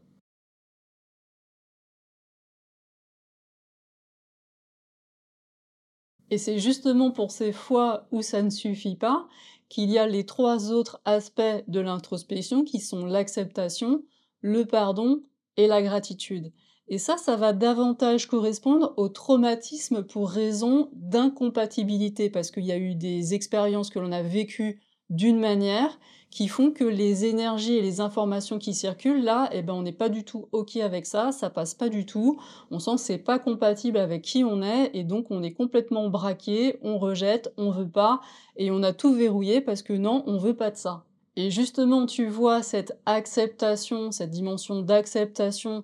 Et 6.31 6.37
c'est 6.37 6.59
justement 6.59 7.11
pour 7.11 7.31
ces 7.31 7.51
fois 7.51 8.07
où 8.11 8.21
ça 8.21 8.41
ne 8.41 8.49
suffit 8.49 8.95
pas 8.95 9.27
qu'il 9.67 9.89
y 9.89 9.97
a 9.97 10.07
les 10.07 10.25
trois 10.25 10.71
autres 10.71 11.01
aspects 11.05 11.41
de 11.67 11.79
l'introspection 11.79 12.63
qui 12.63 12.79
sont 12.79 13.05
l'acceptation, 13.05 14.03
le 14.41 14.65
pardon 14.65 15.23
et 15.57 15.67
la 15.67 15.81
gratitude. 15.81 16.51
Et 16.91 16.97
ça, 16.97 17.17
ça 17.17 17.35
va 17.35 17.53
davantage 17.53 18.27
correspondre 18.27 18.93
au 18.97 19.09
traumatisme 19.09 20.03
pour 20.03 20.29
raison 20.29 20.89
d'incompatibilité, 20.93 22.31
parce 22.31 22.49
qu'il 22.49 22.65
y 22.65 22.71
a 22.71 22.77
eu 22.77 22.95
des 22.95 23.35
expériences 23.35 23.91
que 23.91 23.99
l'on 23.99 24.11
a 24.11 24.23
vécues 24.23 24.81
d'une 25.11 25.39
manière 25.39 25.99
qui 26.31 26.47
font 26.47 26.71
que 26.71 26.83
les 26.83 27.25
énergies 27.25 27.75
et 27.75 27.81
les 27.81 28.01
informations 28.01 28.59
qui 28.59 28.73
circulent 28.73 29.23
là, 29.23 29.49
eh 29.51 29.61
ben 29.63 29.73
on 29.73 29.81
n'est 29.81 29.91
pas 29.91 30.09
du 30.09 30.23
tout 30.23 30.47
ok 30.51 30.77
avec 30.77 31.05
ça, 31.05 31.31
ça 31.31 31.49
passe 31.49 31.73
pas 31.73 31.89
du 31.89 32.05
tout, 32.05 32.39
on 32.69 32.79
sent 32.79 32.95
que 32.95 33.01
c'est 33.01 33.17
pas 33.17 33.39
compatible 33.39 33.97
avec 33.97 34.21
qui 34.21 34.43
on 34.43 34.61
est 34.61 34.91
et 34.93 35.03
donc 35.03 35.27
on 35.31 35.41
est 35.41 35.53
complètement 35.53 36.07
braqué, 36.09 36.77
on 36.83 36.99
rejette, 36.99 37.51
on 37.57 37.71
veut 37.71 37.89
pas 37.89 38.21
et 38.57 38.69
on 38.69 38.83
a 38.83 38.93
tout 38.93 39.13
verrouillé 39.13 39.61
parce 39.61 39.81
que 39.81 39.93
non, 39.93 40.23
on 40.27 40.37
veut 40.37 40.55
pas 40.55 40.69
de 40.69 40.77
ça. 40.77 41.03
Et 41.35 41.49
justement, 41.49 42.05
tu 42.05 42.27
vois 42.27 42.61
cette 42.61 42.99
acceptation, 43.05 44.11
cette 44.11 44.31
dimension 44.31 44.81
d'acceptation 44.81 45.83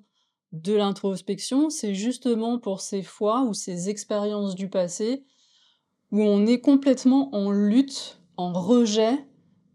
de 0.61 0.73
l'introspection, 0.73 1.69
c'est 1.69 1.93
justement 1.93 2.59
pour 2.59 2.81
ces 2.81 3.03
fois 3.03 3.43
ou 3.43 3.53
ces 3.53 3.89
expériences 3.89 4.55
du 4.55 4.69
passé 4.69 5.23
où 6.11 6.21
on 6.21 6.45
est 6.45 6.61
complètement 6.61 7.33
en 7.35 7.51
lutte 7.51 8.21
en 8.37 8.53
rejet 8.53 9.25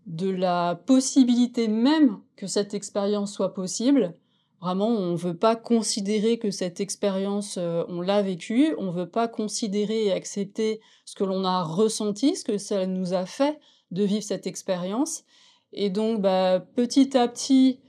de 0.06 0.30
la 0.30 0.80
possibilité 0.86 1.68
même 1.68 2.18
que 2.36 2.46
cette 2.46 2.74
expérience 2.74 3.32
soit 3.32 3.54
possible. 3.54 4.14
Vraiment, 4.60 4.88
on 4.88 5.12
ne 5.12 5.16
veut 5.16 5.36
pas 5.36 5.56
considérer 5.56 6.38
que 6.38 6.50
cette 6.50 6.80
expérience, 6.80 7.56
euh, 7.58 7.84
on 7.88 8.00
l'a 8.00 8.22
vécue, 8.22 8.74
on 8.78 8.86
ne 8.86 8.92
veut 8.92 9.08
pas 9.08 9.28
considérer 9.28 10.06
et 10.06 10.12
accepter 10.12 10.80
ce 11.04 11.14
que 11.14 11.24
l'on 11.24 11.44
a 11.44 11.62
ressenti, 11.62 12.36
ce 12.36 12.44
que 12.44 12.58
ça 12.58 12.86
nous 12.86 13.14
a 13.14 13.24
fait 13.24 13.58
de 13.90 14.04
vivre 14.04 14.22
cette 14.22 14.46
expérience. 14.46 15.24
Et 15.72 15.88
donc, 15.88 16.20
bah, 16.20 16.60
petit 16.60 17.16
à 17.16 17.28
petit, 17.28 17.80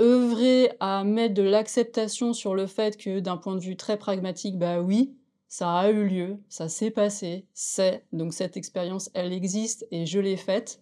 œuvrer 0.00 0.72
à 0.80 1.04
mettre 1.04 1.34
de 1.34 1.42
l'acceptation 1.42 2.32
sur 2.32 2.54
le 2.54 2.66
fait 2.66 2.96
que 2.96 3.20
d'un 3.20 3.36
point 3.36 3.54
de 3.54 3.60
vue 3.60 3.76
très 3.76 3.98
pragmatique, 3.98 4.58
bah 4.58 4.80
oui, 4.80 5.14
ça 5.48 5.72
a 5.72 5.90
eu 5.90 6.06
lieu, 6.06 6.38
ça 6.48 6.68
s'est 6.68 6.90
passé, 6.90 7.46
c'est, 7.54 8.04
donc 8.12 8.32
cette 8.32 8.56
expérience, 8.56 9.10
elle 9.14 9.32
existe 9.32 9.86
et 9.90 10.06
je 10.06 10.20
l'ai 10.20 10.36
faite. 10.36 10.80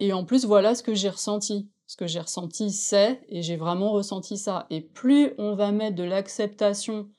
Et 0.00 0.12
en 0.12 0.24
plus, 0.24 0.44
voilà 0.44 0.74
ce 0.74 0.82
que 0.82 0.94
j'ai 0.94 1.10
ressenti. 1.10 1.68
Ce 1.86 1.96
que 1.96 2.06
j'ai 2.06 2.20
ressenti, 2.20 2.70
c'est, 2.70 3.20
et 3.28 3.42
j'ai 3.42 3.56
vraiment 3.56 3.92
ressenti 3.92 4.38
ça. 4.38 4.66
Et 4.70 4.80
plus 4.80 5.32
on 5.36 5.54
va 5.54 5.72
mettre 5.72 5.96
de 5.96 6.04
l'acceptation 6.04 7.10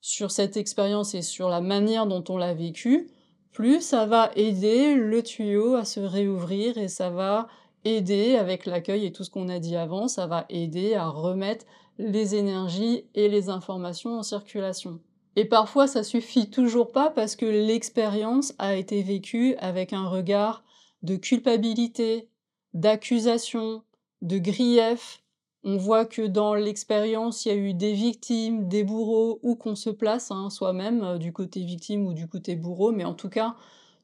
sur 0.00 0.30
cette 0.30 0.56
expérience 0.56 1.14
et 1.14 1.22
sur 1.22 1.48
la 1.48 1.60
manière 1.60 2.06
dont 2.06 2.24
on 2.28 2.36
l'a 2.36 2.52
vécue, 2.52 3.08
plus 3.52 3.80
ça 3.80 4.04
va 4.04 4.30
aider 4.34 4.94
le 4.94 5.22
tuyau 5.22 5.76
à 5.76 5.84
se 5.84 6.00
réouvrir 6.00 6.78
et 6.78 6.88
ça 6.88 7.10
va 7.10 7.48
aider 7.84 8.36
avec 8.36 8.66
l'accueil 8.66 9.06
et 9.06 9.12
tout 9.12 9.24
ce 9.24 9.30
qu'on 9.30 9.48
a 9.48 9.58
dit 9.58 9.76
avant, 9.76 10.08
ça 10.08 10.26
va 10.26 10.46
aider 10.48 10.94
à 10.94 11.08
remettre 11.08 11.66
les 11.98 12.34
énergies 12.34 13.04
et 13.14 13.28
les 13.28 13.48
informations 13.48 14.18
en 14.18 14.22
circulation. 14.22 15.00
Et 15.36 15.44
parfois, 15.44 15.86
ça 15.86 16.02
suffit 16.02 16.50
toujours 16.50 16.92
pas 16.92 17.10
parce 17.10 17.36
que 17.36 17.46
l'expérience 17.46 18.54
a 18.58 18.76
été 18.76 19.02
vécue 19.02 19.54
avec 19.56 19.92
un 19.92 20.06
regard 20.06 20.62
de 21.02 21.16
culpabilité, 21.16 22.28
d'accusation, 22.74 23.82
de 24.20 24.38
grief. 24.38 25.22
On 25.64 25.76
voit 25.76 26.04
que 26.04 26.22
dans 26.22 26.54
l'expérience, 26.54 27.44
il 27.44 27.48
y 27.48 27.52
a 27.52 27.56
eu 27.56 27.72
des 27.72 27.92
victimes, 27.92 28.68
des 28.68 28.84
bourreaux, 28.84 29.38
ou 29.42 29.54
qu'on 29.54 29.74
se 29.74 29.90
place 29.90 30.30
hein, 30.30 30.50
soi-même 30.50 31.02
euh, 31.02 31.18
du 31.18 31.32
côté 31.32 31.64
victime 31.64 32.06
ou 32.06 32.14
du 32.14 32.26
côté 32.28 32.56
bourreau, 32.56 32.92
mais 32.92 33.04
en 33.04 33.14
tout 33.14 33.28
cas, 33.28 33.54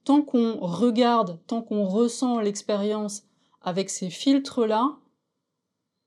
tant 0.05 0.23
qu'on 0.23 0.57
regarde, 0.61 1.39
tant 1.47 1.63
qu'on 1.63 1.85
ressent 1.85 2.41
l'expérience 2.41 3.25
avec 3.61 3.91
ces 3.91 4.11
filtres-là, 4.11 4.97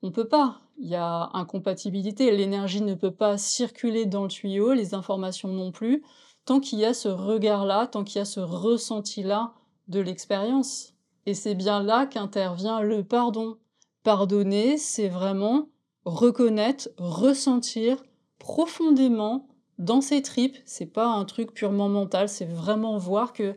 on 0.02 0.10
peut 0.10 0.28
pas 0.28 0.62
il 0.78 0.88
y 0.88 0.96
a 0.96 1.30
incompatibilité, 1.34 2.30
l'énergie 2.36 2.82
ne 2.82 2.94
peut 2.94 3.12
pas 3.12 3.38
circuler 3.38 4.06
dans 4.06 4.24
le 4.24 4.28
tuyau, 4.28 4.72
les 4.72 4.94
informations 4.94 5.48
non 5.48 5.70
plus, 5.70 6.02
tant 6.44 6.60
qu'il 6.60 6.80
y 6.80 6.84
a 6.84 6.94
ce 6.94 7.08
regard-là, 7.08 7.86
tant 7.86 8.04
qu'il 8.04 8.18
y 8.18 8.22
a 8.22 8.24
ce 8.24 8.40
ressenti-là 8.40 9.52
de 9.88 10.00
l'expérience. 10.00 10.94
Et 11.26 11.34
c'est 11.34 11.54
bien 11.54 11.82
là 11.82 12.06
qu'intervient 12.06 12.80
le 12.80 13.04
pardon. 13.04 13.58
Pardonner, 14.02 14.76
c'est 14.76 15.08
vraiment 15.08 15.68
reconnaître, 16.04 16.88
ressentir 16.98 18.02
profondément 18.40 19.46
dans 19.78 20.00
ses 20.00 20.20
tripes. 20.20 20.56
C'est 20.64 20.86
pas 20.86 21.06
un 21.06 21.24
truc 21.24 21.54
purement 21.54 21.88
mental, 21.88 22.28
c'est 22.28 22.44
vraiment 22.44 22.98
voir 22.98 23.32
que 23.32 23.56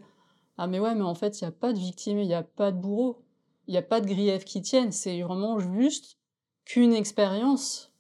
ah 0.58 0.68
mais 0.68 0.80
ouais, 0.80 0.96
mais 0.96 1.02
en 1.02 1.16
fait, 1.16 1.42
il 1.42 1.44
n'y 1.44 1.50
a 1.50 1.52
pas 1.52 1.74
de 1.74 1.80
victime, 1.80 2.20
il 2.20 2.28
n'y 2.28 2.34
a 2.34 2.44
pas 2.44 2.72
de 2.72 2.78
bourreau, 2.78 3.25
il 3.68 3.72
n'y 3.72 3.78
a 3.78 3.82
pas 3.82 4.02
de 4.02 4.08
grief 4.08 4.46
qui 4.46 4.62
tienne, 4.62 4.92
c'est 4.92 5.22
vraiment 5.22 5.60
juste 5.60 6.18
qu'une 6.66 6.94
expérience. 6.94 7.92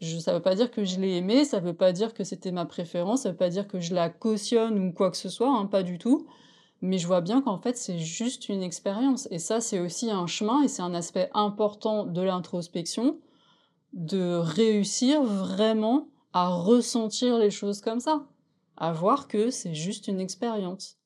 Je, 0.00 0.18
ça 0.18 0.34
veut 0.34 0.42
pas 0.42 0.54
dire 0.54 0.70
que 0.70 0.84
je 0.84 1.00
l'ai 1.00 1.16
aimée, 1.16 1.44
ça 1.44 1.60
veut 1.60 1.74
pas 1.74 1.92
dire 1.92 2.14
que 2.14 2.24
c'était 2.24 2.52
ma 2.52 2.66
préférence, 2.66 3.22
ça 3.22 3.30
veut 3.30 3.36
pas 3.36 3.48
dire 3.48 3.66
que 3.68 3.80
je 3.80 3.94
la 3.94 4.10
cautionne 4.10 4.78
ou 4.78 4.92
quoi 4.92 5.10
que 5.10 5.16
ce 5.16 5.28
soit, 5.28 5.48
hein, 5.48 5.66
pas 5.66 5.82
du 5.82 5.98
tout. 5.98 6.26
Mais 6.82 6.98
je 6.98 7.06
vois 7.06 7.22
bien 7.22 7.40
qu'en 7.40 7.58
fait, 7.58 7.78
c'est 7.78 7.98
juste 7.98 8.48
une 8.48 8.62
expérience. 8.62 9.26
Et 9.30 9.38
ça, 9.38 9.60
c'est 9.60 9.80
aussi 9.80 10.10
un 10.10 10.26
chemin 10.26 10.62
et 10.62 10.68
c'est 10.68 10.82
un 10.82 10.92
aspect 10.92 11.30
important 11.32 12.04
de 12.04 12.20
l'introspection, 12.20 13.18
de 13.94 14.34
réussir 14.34 15.22
vraiment 15.22 16.08
à 16.34 16.48
ressentir 16.48 17.38
les 17.38 17.50
choses 17.50 17.80
comme 17.80 18.00
ça, 18.00 18.26
à 18.76 18.92
voir 18.92 19.28
que 19.28 19.50
c'est 19.50 19.74
juste 19.74 20.08
une 20.08 20.20
expérience. 20.20 20.98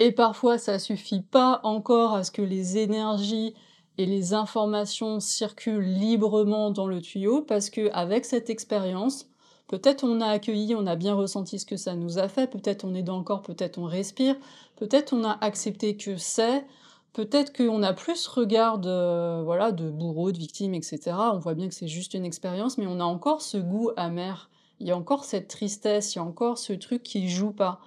Et 0.00 0.12
parfois, 0.12 0.56
ça 0.56 0.78
suffit 0.78 1.20
pas 1.20 1.60
encore 1.62 2.14
à 2.14 2.24
ce 2.24 2.30
que 2.30 2.40
les 2.40 2.78
énergies 2.78 3.54
et 3.98 4.06
les 4.06 4.32
informations 4.32 5.20
circulent 5.20 5.84
librement 5.84 6.70
dans 6.70 6.86
le 6.86 7.02
tuyau, 7.02 7.42
parce 7.42 7.68
que 7.68 7.92
avec 7.92 8.24
cette 8.24 8.48
expérience, 8.48 9.26
peut-être 9.68 10.02
on 10.04 10.22
a 10.22 10.26
accueilli, 10.26 10.74
on 10.74 10.86
a 10.86 10.96
bien 10.96 11.12
ressenti 11.12 11.58
ce 11.58 11.66
que 11.66 11.76
ça 11.76 11.96
nous 11.96 12.18
a 12.18 12.28
fait, 12.28 12.50
peut-être 12.50 12.86
on 12.86 12.94
est 12.94 13.02
dans 13.02 13.18
le 13.18 13.24
corps, 13.24 13.42
peut-être 13.42 13.76
on 13.76 13.84
respire, 13.84 14.36
peut-être 14.76 15.12
on 15.12 15.22
a 15.22 15.36
accepté 15.42 15.98
que 15.98 16.16
c'est, 16.16 16.64
peut-être 17.12 17.54
qu'on 17.54 17.82
a 17.82 17.92
plus 17.92 18.26
regard 18.26 18.78
de, 18.78 19.42
voilà, 19.42 19.70
de 19.70 19.90
bourreau, 19.90 20.32
de 20.32 20.38
victime, 20.38 20.72
etc. 20.72 20.98
On 21.34 21.38
voit 21.38 21.54
bien 21.54 21.68
que 21.68 21.74
c'est 21.74 21.88
juste 21.88 22.14
une 22.14 22.24
expérience, 22.24 22.78
mais 22.78 22.86
on 22.86 23.00
a 23.00 23.04
encore 23.04 23.42
ce 23.42 23.58
goût 23.58 23.90
amer. 23.98 24.48
Il 24.78 24.88
y 24.88 24.92
a 24.92 24.96
encore 24.96 25.24
cette 25.24 25.48
tristesse, 25.48 26.14
il 26.14 26.18
y 26.18 26.20
a 26.20 26.24
encore 26.24 26.56
ce 26.56 26.72
truc 26.72 27.02
qui 27.02 27.28
joue 27.28 27.52
pas. 27.52 27.80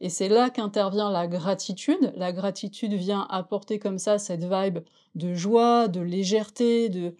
Et 0.00 0.08
c'est 0.08 0.28
là 0.28 0.50
qu'intervient 0.50 1.10
la 1.10 1.26
gratitude. 1.26 2.12
La 2.16 2.32
gratitude 2.32 2.94
vient 2.94 3.26
apporter 3.28 3.78
comme 3.78 3.98
ça 3.98 4.18
cette 4.18 4.44
vibe 4.44 4.78
de 5.14 5.34
joie, 5.34 5.88
de 5.88 6.00
légèreté, 6.00 6.88
de 6.88 7.14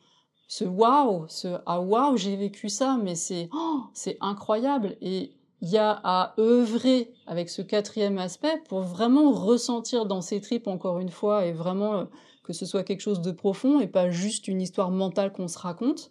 ce 0.49 0.65
waouh, 0.65 1.27
ce 1.29 1.49
ah 1.67 1.81
waouh, 1.81 2.17
j'ai 2.17 2.37
vécu 2.37 2.69
ça, 2.69 2.99
mais 3.01 3.15
c'est 3.15 3.49
oh, 3.53 3.83
c'est 3.93 4.17
incroyable. 4.21 4.97
Et 5.01 5.31
il 5.63 5.69
y 5.69 5.77
a 5.77 6.01
à 6.03 6.35
œuvrer 6.39 7.13
avec 7.27 7.51
ce 7.51 7.63
quatrième 7.63 8.19
aspect 8.19 8.63
pour 8.69 8.81
vraiment 8.81 9.31
ressentir 9.31 10.07
dans 10.07 10.23
ses 10.23 10.41
tripes 10.41 10.67
encore 10.67 10.99
une 10.99 11.11
fois 11.11 11.45
et 11.45 11.53
vraiment 11.53 11.95
euh, 11.95 12.05
que 12.43 12.53
ce 12.53 12.65
soit 12.67 12.83
quelque 12.83 13.03
chose 13.03 13.21
de 13.21 13.31
profond 13.31 13.79
et 13.79 13.87
pas 13.87 14.11
juste 14.11 14.49
une 14.49 14.63
histoire 14.63 14.91
mentale 14.91 15.33
qu'on 15.33 15.49
se 15.49 15.59
raconte. 15.59 16.11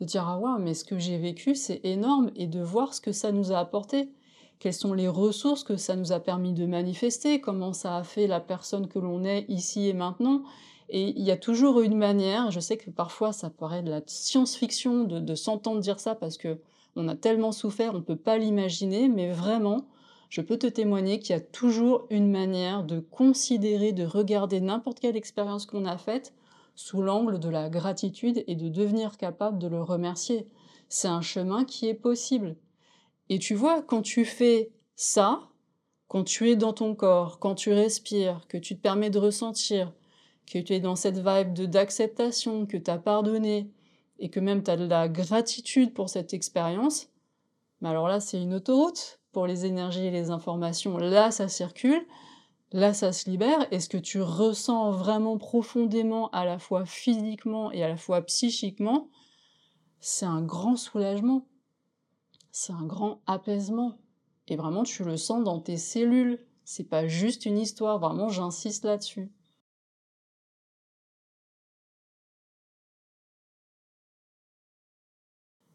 De 0.00 0.04
dire 0.04 0.26
ah 0.28 0.38
waouh, 0.38 0.58
mais 0.58 0.74
ce 0.74 0.84
que 0.84 0.98
j'ai 0.98 1.18
vécu 1.18 1.54
c'est 1.54 1.80
énorme 1.82 2.30
et 2.36 2.46
de 2.46 2.60
voir 2.60 2.94
ce 2.94 3.00
que 3.00 3.12
ça 3.12 3.32
nous 3.32 3.52
a 3.52 3.58
apporté 3.58 4.10
quelles 4.60 4.74
sont 4.74 4.92
les 4.92 5.08
ressources 5.08 5.64
que 5.64 5.76
ça 5.76 5.96
nous 5.96 6.12
a 6.12 6.20
permis 6.20 6.52
de 6.52 6.66
manifester, 6.66 7.40
comment 7.40 7.72
ça 7.72 7.96
a 7.96 8.04
fait 8.04 8.26
la 8.26 8.40
personne 8.40 8.88
que 8.88 8.98
l'on 8.98 9.24
est 9.24 9.46
ici 9.48 9.88
et 9.88 9.94
maintenant. 9.94 10.42
Et 10.90 11.18
il 11.18 11.24
y 11.24 11.30
a 11.30 11.36
toujours 11.36 11.80
une 11.80 11.96
manière, 11.96 12.50
je 12.50 12.60
sais 12.60 12.76
que 12.76 12.90
parfois 12.90 13.32
ça 13.32 13.48
paraît 13.48 13.82
de 13.82 13.90
la 13.90 14.02
science-fiction 14.06 15.04
de, 15.04 15.34
s'entendre 15.34 15.80
dire 15.80 15.98
ça 15.98 16.14
parce 16.14 16.36
que 16.36 16.58
on 16.94 17.08
a 17.08 17.16
tellement 17.16 17.52
souffert, 17.52 17.94
on 17.94 17.98
ne 17.98 18.02
peut 18.02 18.16
pas 18.16 18.36
l'imaginer, 18.36 19.08
mais 19.08 19.32
vraiment, 19.32 19.86
je 20.28 20.42
peux 20.42 20.58
te 20.58 20.66
témoigner 20.66 21.20
qu'il 21.20 21.34
y 21.34 21.38
a 21.38 21.40
toujours 21.40 22.06
une 22.10 22.30
manière 22.30 22.84
de 22.84 23.00
considérer, 23.00 23.92
de 23.92 24.04
regarder 24.04 24.60
n'importe 24.60 25.00
quelle 25.00 25.16
expérience 25.16 25.64
qu'on 25.64 25.86
a 25.86 25.96
faite 25.96 26.34
sous 26.74 27.00
l'angle 27.00 27.38
de 27.38 27.48
la 27.48 27.70
gratitude 27.70 28.44
et 28.46 28.56
de 28.56 28.68
devenir 28.68 29.16
capable 29.16 29.58
de 29.58 29.68
le 29.68 29.82
remercier. 29.82 30.48
C'est 30.88 31.08
un 31.08 31.22
chemin 31.22 31.64
qui 31.64 31.88
est 31.88 31.94
possible. 31.94 32.56
Et 33.30 33.38
tu 33.38 33.54
vois, 33.54 33.80
quand 33.80 34.02
tu 34.02 34.24
fais 34.24 34.72
ça, 34.96 35.48
quand 36.08 36.24
tu 36.24 36.50
es 36.50 36.56
dans 36.56 36.72
ton 36.72 36.96
corps, 36.96 37.38
quand 37.38 37.54
tu 37.54 37.72
respires, 37.72 38.46
que 38.48 38.58
tu 38.58 38.76
te 38.76 38.82
permets 38.82 39.08
de 39.08 39.20
ressentir, 39.20 39.92
que 40.52 40.58
tu 40.58 40.74
es 40.74 40.80
dans 40.80 40.96
cette 40.96 41.18
vibe 41.18 41.52
d'acceptation, 41.70 42.66
que 42.66 42.76
tu 42.76 42.90
as 42.90 42.98
pardonné, 42.98 43.70
et 44.18 44.30
que 44.30 44.40
même 44.40 44.64
tu 44.64 44.70
as 44.72 44.76
de 44.76 44.84
la 44.84 45.08
gratitude 45.08 45.94
pour 45.94 46.08
cette 46.08 46.34
expérience, 46.34 47.08
mais 47.80 47.88
alors 47.88 48.08
là, 48.08 48.18
c'est 48.18 48.42
une 48.42 48.52
autoroute 48.52 49.20
pour 49.30 49.46
les 49.46 49.64
énergies 49.64 50.06
et 50.06 50.10
les 50.10 50.30
informations. 50.30 50.98
Là, 50.98 51.30
ça 51.30 51.46
circule, 51.46 52.04
là, 52.72 52.92
ça 52.92 53.12
se 53.12 53.30
libère. 53.30 53.66
Et 53.70 53.78
ce 53.78 53.88
que 53.88 53.96
tu 53.96 54.20
ressens 54.20 54.90
vraiment 54.90 55.38
profondément, 55.38 56.30
à 56.30 56.44
la 56.44 56.58
fois 56.58 56.84
physiquement 56.84 57.70
et 57.70 57.84
à 57.84 57.88
la 57.88 57.96
fois 57.96 58.22
psychiquement, 58.22 59.08
c'est 60.00 60.26
un 60.26 60.42
grand 60.42 60.76
soulagement 60.76 61.46
c'est 62.52 62.72
un 62.72 62.84
grand 62.86 63.20
apaisement. 63.26 63.98
Et 64.48 64.56
vraiment, 64.56 64.82
tu 64.82 65.04
le 65.04 65.16
sens 65.16 65.44
dans 65.44 65.60
tes 65.60 65.76
cellules. 65.76 66.38
C'est 66.64 66.88
pas 66.88 67.06
juste 67.06 67.46
une 67.46 67.58
histoire, 67.58 67.98
vraiment, 67.98 68.28
j'insiste 68.28 68.84
là-dessus. 68.84 69.30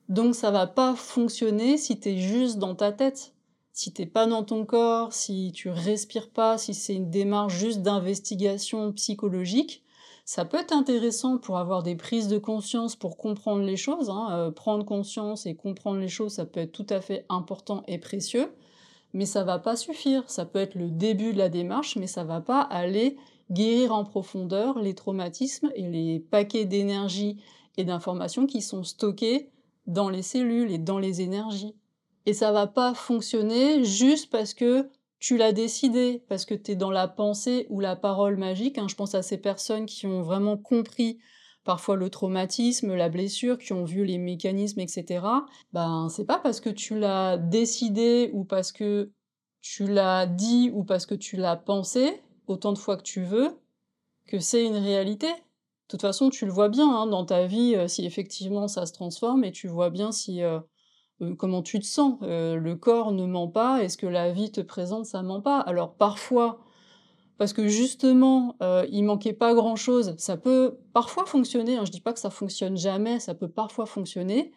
Donc 0.10 0.36
ça 0.36 0.52
va 0.52 0.68
pas 0.68 0.96
fonctionner 0.96 1.78
si 1.78 2.00
tu 2.00 2.10
es 2.10 2.18
juste 2.18 2.58
dans 2.58 2.76
ta 2.76 2.92
tête. 2.92 3.34
Si 3.72 3.92
t'es 3.92 4.06
pas 4.06 4.28
dans 4.28 4.44
ton 4.44 4.66
corps, 4.66 5.12
si 5.14 5.52
tu 5.54 5.70
respires 5.70 6.30
pas, 6.30 6.58
si 6.58 6.74
c'est 6.74 6.96
une 6.96 7.10
démarche 7.10 7.58
juste 7.58 7.82
d'investigation 7.82 8.94
psychologique, 8.94 9.84
ça 10.26 10.44
peut 10.44 10.58
être 10.58 10.74
intéressant 10.74 11.38
pour 11.38 11.60
avoir 11.60 11.84
des 11.84 11.96
prises 11.96 12.28
de 12.28 12.40
conscience, 12.40 12.96
pour 12.96 13.16
comprendre 13.16 13.62
les 13.62 13.78
choses. 13.78 14.10
Hein. 14.10 14.28
Euh, 14.32 14.52
prendre 14.52 14.84
conscience 14.84 15.46
et 15.46 15.56
comprendre 15.56 16.00
les 16.00 16.08
choses, 16.08 16.34
ça 16.34 16.46
peut 16.46 16.62
être 16.62 16.72
tout 16.72 16.88
à 16.90 17.00
fait 17.00 17.26
important 17.30 17.84
et 17.88 18.00
précieux, 18.00 18.52
mais 19.14 19.28
ça 19.28 19.44
va 19.44 19.60
pas 19.60 19.76
suffire. 19.76 20.24
Ça 20.28 20.46
peut 20.46 20.60
être 20.60 20.74
le 20.74 20.90
début 20.90 21.32
de 21.32 21.38
la 21.38 21.50
démarche, 21.50 21.96
mais 21.96 22.08
ça 22.08 22.24
va 22.24 22.42
pas 22.42 22.62
aller 22.62 23.18
guérir 23.52 23.94
en 23.94 24.04
profondeur 24.04 24.80
les 24.80 24.96
traumatismes 24.96 25.72
et 25.76 25.88
les 25.88 26.20
paquets 26.20 26.66
d'énergie 26.66 27.38
et 27.78 27.84
d'informations 27.84 28.48
qui 28.48 28.64
sont 28.64 28.84
stockés 28.84 29.52
dans 29.86 30.10
les 30.10 30.24
cellules 30.24 30.72
et 30.72 30.80
dans 30.80 30.98
les 30.98 31.22
énergies. 31.22 31.76
Et 32.26 32.34
ça 32.34 32.52
va 32.52 32.66
pas 32.66 32.96
fonctionner 32.96 33.84
juste 33.84 34.32
parce 34.32 34.56
que 34.56 34.90
tu 35.26 35.38
l'as 35.38 35.54
décidé 35.54 36.24
parce 36.30 36.46
que 36.46 36.54
tu 36.54 36.74
es 36.74 36.76
dans 36.76 36.92
la 36.92 37.08
pensée 37.08 37.66
ou 37.72 37.80
la 37.80 37.96
parole 37.96 38.38
magique. 38.38 38.78
Hein. 38.78 38.86
Je 38.88 38.94
pense 38.94 39.16
à 39.16 39.24
ces 39.24 39.40
personnes 39.40 39.88
qui 39.88 40.06
ont 40.06 40.22
vraiment 40.22 40.56
compris 40.56 41.18
parfois 41.64 41.96
le 41.96 42.12
traumatisme, 42.12 42.94
la 42.94 43.10
blessure, 43.10 43.58
qui 43.58 43.74
ont 43.74 43.86
vu 43.86 44.06
les 44.06 44.20
mécanismes, 44.20 44.82
etc. 44.82 45.26
Ben, 45.74 46.10
c'est 46.10 46.26
pas 46.26 46.38
parce 46.38 46.62
que 46.62 46.70
tu 46.70 47.00
l'as 47.00 47.38
décidé 47.38 48.30
ou 48.34 48.44
parce 48.44 48.72
que 48.72 49.14
tu 49.64 49.88
l'as 49.88 50.28
dit 50.28 50.70
ou 50.76 50.84
parce 50.84 51.08
que 51.08 51.16
tu 51.16 51.38
l'as 51.38 51.56
pensé 51.56 52.22
autant 52.46 52.72
de 52.72 52.78
fois 52.78 52.96
que 52.96 53.02
tu 53.02 53.24
veux 53.24 53.50
que 54.28 54.38
c'est 54.38 54.64
une 54.64 54.78
réalité. 54.78 55.30
De 55.30 55.88
toute 55.88 56.02
façon, 56.02 56.30
tu 56.30 56.46
le 56.46 56.52
vois 56.52 56.70
bien 56.70 56.88
hein, 56.88 57.08
dans 57.08 57.26
ta 57.26 57.48
vie 57.48 57.74
euh, 57.76 57.88
si 57.88 58.06
effectivement 58.06 58.68
ça 58.68 58.86
se 58.86 58.94
transforme 58.94 59.44
et 59.44 59.52
tu 59.52 59.68
vois 59.68 59.90
bien 59.90 60.12
si 60.12 60.44
euh, 60.44 60.60
comment 61.38 61.62
tu 61.62 61.80
te 61.80 61.86
sens? 61.86 62.18
Euh, 62.22 62.56
le 62.56 62.76
corps 62.76 63.12
ne 63.12 63.26
ment 63.26 63.48
pas, 63.48 63.84
est-ce 63.84 63.98
que 63.98 64.08
la 64.08 64.32
vie 64.32 64.52
te 64.52 64.62
présente, 64.62 65.06
ça 65.06 65.22
ment 65.22 65.42
pas. 65.42 65.60
Alors 65.60 65.94
parfois, 65.96 66.60
parce 67.38 67.54
que 67.54 67.68
justement, 67.68 68.56
euh, 68.62 68.86
il 68.92 69.04
manquait 69.04 69.34
pas 69.34 69.54
grand-chose, 69.54 70.16
ça 70.18 70.38
peut 70.38 70.78
parfois 70.94 71.26
fonctionner, 71.26 71.78
hein, 71.78 71.86
je 71.86 71.92
dis 71.92 72.02
pas 72.02 72.14
que 72.14 72.20
ça 72.20 72.30
fonctionne 72.30 72.78
jamais, 72.78 73.20
ça 73.20 73.34
peut 73.34 73.50
parfois 73.50 73.86
fonctionner, 73.86 74.52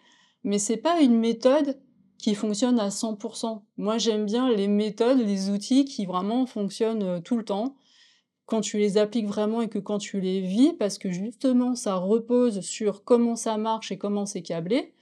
mais 0.45 0.59
c'est 0.59 0.77
pas 0.77 1.01
une 1.01 1.19
méthode 1.19 1.79
qui 2.19 2.35
fonctionne 2.35 2.81
à 2.81 2.91
100%. 2.91 3.63
Moi 3.77 3.99
j'aime 3.99 4.27
bien 4.27 4.51
les 4.51 4.69
méthodes, 4.69 5.19
les 5.19 5.51
outils 5.51 5.85
qui 5.85 6.07
vraiment 6.07 6.47
fonctionnent 6.47 7.23
tout 7.23 7.37
le 7.37 7.45
temps, 7.45 7.77
quand 8.47 8.61
tu 8.61 8.79
les 8.79 8.97
appliques 8.99 9.27
vraiment 9.27 9.63
et 9.63 9.69
que 9.69 9.79
quand 9.79 9.99
tu 9.99 10.21
les 10.21 10.41
vis, 10.41 10.73
parce 10.73 10.99
que 10.99 11.11
justement 11.11 11.77
ça 11.77 11.97
repose 11.97 12.61
sur 12.61 13.05
comment 13.05 13.37
ça 13.37 13.57
marche 13.59 13.93
et 13.93 13.99
comment 13.99 14.27
c'est 14.27 14.43
câblé, 14.43 14.95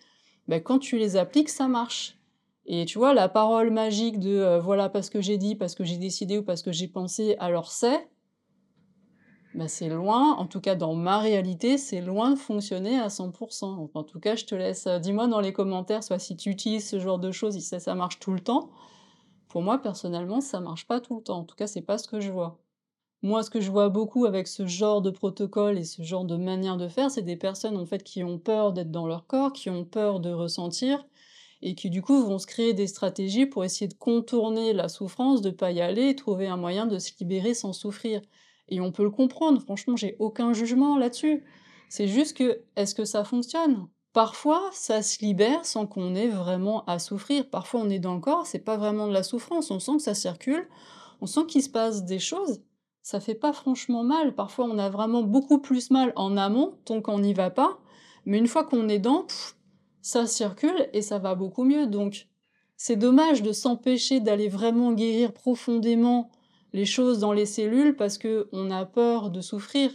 ben, 0.48 0.62
quand 0.62 0.78
tu 0.78 0.98
les 0.98 1.16
appliques, 1.16 1.48
ça 1.48 1.68
marche. 1.68 2.16
Et 2.66 2.84
tu 2.84 2.98
vois, 2.98 3.14
la 3.14 3.28
parole 3.28 3.70
magique 3.70 4.18
de 4.18 4.36
euh, 4.38 4.60
voilà 4.60 4.88
parce 4.88 5.10
que 5.10 5.20
j'ai 5.20 5.38
dit, 5.38 5.54
parce 5.54 5.74
que 5.74 5.84
j'ai 5.84 5.98
décidé 5.98 6.38
ou 6.38 6.42
parce 6.42 6.62
que 6.62 6.72
j'ai 6.72 6.88
pensé, 6.88 7.36
alors 7.38 7.70
c'est, 7.70 8.08
ben, 9.54 9.68
c'est 9.68 9.88
loin, 9.88 10.34
en 10.34 10.46
tout 10.46 10.60
cas 10.60 10.74
dans 10.74 10.94
ma 10.94 11.18
réalité, 11.18 11.78
c'est 11.78 12.00
loin 12.00 12.32
de 12.32 12.36
fonctionner 12.36 12.98
à 12.98 13.08
100%. 13.08 13.90
en 13.94 14.02
tout 14.02 14.20
cas, 14.20 14.36
je 14.36 14.44
te 14.44 14.54
laisse, 14.54 14.86
euh, 14.86 14.98
dis-moi 14.98 15.28
dans 15.28 15.40
les 15.40 15.52
commentaires, 15.52 16.02
soit 16.02 16.18
si 16.18 16.36
tu 16.36 16.50
utilises 16.50 16.88
ce 16.88 16.98
genre 16.98 17.18
de 17.18 17.30
choses, 17.32 17.54
si 17.54 17.62
ça, 17.62 17.78
ça 17.78 17.94
marche 17.94 18.18
tout 18.18 18.32
le 18.32 18.40
temps. 18.40 18.70
Pour 19.48 19.62
moi, 19.62 19.78
personnellement, 19.78 20.40
ça 20.40 20.60
marche 20.60 20.86
pas 20.86 21.00
tout 21.00 21.16
le 21.16 21.22
temps. 21.22 21.38
En 21.38 21.44
tout 21.44 21.56
cas, 21.56 21.66
c'est 21.66 21.82
pas 21.82 21.98
ce 21.98 22.08
que 22.08 22.20
je 22.20 22.30
vois. 22.32 22.58
Moi, 23.26 23.42
ce 23.42 23.50
que 23.50 23.60
je 23.60 23.72
vois 23.72 23.88
beaucoup 23.88 24.24
avec 24.24 24.46
ce 24.46 24.68
genre 24.68 25.02
de 25.02 25.10
protocole 25.10 25.78
et 25.78 25.84
ce 25.84 26.00
genre 26.04 26.24
de 26.24 26.36
manière 26.36 26.76
de 26.76 26.86
faire, 26.86 27.10
c'est 27.10 27.22
des 27.22 27.34
personnes 27.34 27.76
en 27.76 27.84
fait 27.84 28.04
qui 28.04 28.22
ont 28.22 28.38
peur 28.38 28.72
d'être 28.72 28.92
dans 28.92 29.08
leur 29.08 29.26
corps, 29.26 29.52
qui 29.52 29.68
ont 29.68 29.84
peur 29.84 30.20
de 30.20 30.30
ressentir 30.30 31.04
et 31.60 31.74
qui 31.74 31.90
du 31.90 32.02
coup 32.02 32.22
vont 32.22 32.38
se 32.38 32.46
créer 32.46 32.72
des 32.72 32.86
stratégies 32.86 33.46
pour 33.46 33.64
essayer 33.64 33.88
de 33.88 33.94
contourner 33.94 34.72
la 34.72 34.88
souffrance, 34.88 35.42
de 35.42 35.50
pas 35.50 35.72
y 35.72 35.80
aller, 35.80 36.14
trouver 36.14 36.46
un 36.46 36.56
moyen 36.56 36.86
de 36.86 37.00
se 37.00 37.10
libérer 37.18 37.52
sans 37.54 37.72
souffrir. 37.72 38.22
Et 38.68 38.80
on 38.80 38.92
peut 38.92 39.02
le 39.02 39.10
comprendre, 39.10 39.60
franchement, 39.60 39.96
j'ai 39.96 40.14
aucun 40.20 40.52
jugement 40.52 40.96
là-dessus. 40.96 41.42
C'est 41.88 42.06
juste 42.06 42.36
que 42.36 42.62
est-ce 42.76 42.94
que 42.94 43.04
ça 43.04 43.24
fonctionne? 43.24 43.88
Parfois, 44.12 44.70
ça 44.70 45.02
se 45.02 45.18
libère 45.24 45.66
sans 45.66 45.88
qu'on 45.88 46.14
ait 46.14 46.28
vraiment 46.28 46.84
à 46.84 47.00
souffrir. 47.00 47.50
Parfois, 47.50 47.80
on 47.80 47.90
est 47.90 47.98
dans 47.98 48.14
le 48.14 48.20
corps, 48.20 48.46
c'est 48.46 48.60
pas 48.60 48.76
vraiment 48.76 49.08
de 49.08 49.12
la 49.12 49.24
souffrance, 49.24 49.72
on 49.72 49.80
sent 49.80 49.96
que 49.96 50.02
ça 50.02 50.14
circule, 50.14 50.68
on 51.20 51.26
sent 51.26 51.46
qu'il 51.48 51.64
se 51.64 51.70
passe 51.70 52.04
des 52.04 52.20
choses. 52.20 52.60
Ça 53.06 53.20
fait 53.20 53.36
pas 53.36 53.52
franchement 53.52 54.02
mal. 54.02 54.34
Parfois, 54.34 54.64
on 54.64 54.78
a 54.78 54.90
vraiment 54.90 55.22
beaucoup 55.22 55.60
plus 55.60 55.92
mal 55.92 56.12
en 56.16 56.36
amont, 56.36 56.76
tant 56.84 57.00
qu'on 57.00 57.20
n'y 57.20 57.34
va 57.34 57.50
pas. 57.50 57.78
Mais 58.24 58.36
une 58.36 58.48
fois 58.48 58.64
qu'on 58.64 58.88
est 58.88 58.98
dedans, 58.98 59.28
ça 60.02 60.26
circule 60.26 60.88
et 60.92 61.02
ça 61.02 61.20
va 61.20 61.36
beaucoup 61.36 61.62
mieux. 61.62 61.86
Donc, 61.86 62.26
c'est 62.76 62.96
dommage 62.96 63.42
de 63.42 63.52
s'empêcher 63.52 64.18
d'aller 64.18 64.48
vraiment 64.48 64.90
guérir 64.92 65.32
profondément 65.32 66.32
les 66.72 66.84
choses 66.84 67.20
dans 67.20 67.32
les 67.32 67.46
cellules 67.46 67.94
parce 67.94 68.18
que 68.18 68.48
on 68.50 68.72
a 68.72 68.84
peur 68.84 69.30
de 69.30 69.40
souffrir. 69.40 69.92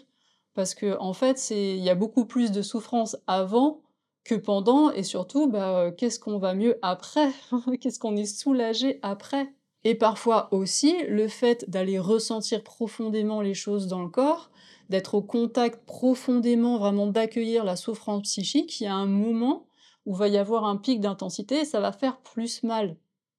Parce 0.54 0.74
que, 0.74 0.98
en 0.98 1.12
fait, 1.12 1.50
il 1.50 1.84
y 1.84 1.90
a 1.90 1.96
beaucoup 1.96 2.24
plus 2.24 2.54
de 2.54 2.62
souffrance 2.62 3.18
avant 3.28 3.82
que 4.24 4.36
pendant, 4.36 4.90
et 4.90 5.04
surtout, 5.04 5.48
bah, 5.48 5.80
euh, 5.80 5.92
qu'est-ce 5.92 6.22
qu'on 6.22 6.38
va 6.38 6.54
mieux 6.54 6.80
après? 6.82 7.32
qu'est-ce 7.82 8.00
qu'on 8.00 8.16
est 8.16 8.24
soulagé 8.24 9.00
après? 9.02 9.54
Et 9.84 9.96
parfois 9.96 10.48
aussi, 10.54 10.96
le 11.08 11.28
fait 11.28 11.70
d'aller 11.70 12.00
ressentir 12.00 12.64
profondément 12.64 13.42
les 13.42 13.54
choses 13.54 13.88
dans 13.88 14.04
le 14.04 14.10
corps, 14.10 14.52
d'être 14.90 15.16
au 15.16 15.22
contact 15.22 15.86
profondément, 15.86 16.78
vraiment 16.78 17.08
d'accueillir 17.08 17.64
la 17.64 17.76
souffrance 17.76 18.24
psychique, 18.24 18.80
il 18.80 18.84
y 18.84 18.88
a 18.88 18.94
un 18.94 19.08
moment 19.08 19.66
où 20.06 20.14
va 20.14 20.28
y 20.28 20.38
avoir 20.38 20.66
un 20.66 20.78
pic 20.78 21.00
d'intensité 21.00 21.62
et 21.62 21.66
ça 21.66 21.80
va 21.80 21.92
faire 21.92 22.18
plus 22.18 22.64
mal. 22.64 22.98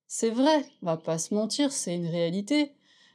C'est 0.09 0.31
vrai, 0.31 0.65
on 0.83 0.87
va 0.87 0.97
pas 0.97 1.19
se 1.19 1.35
mentir, 1.35 1.73
c'est 1.73 1.95
une 1.95 2.07
réalité 2.07 2.73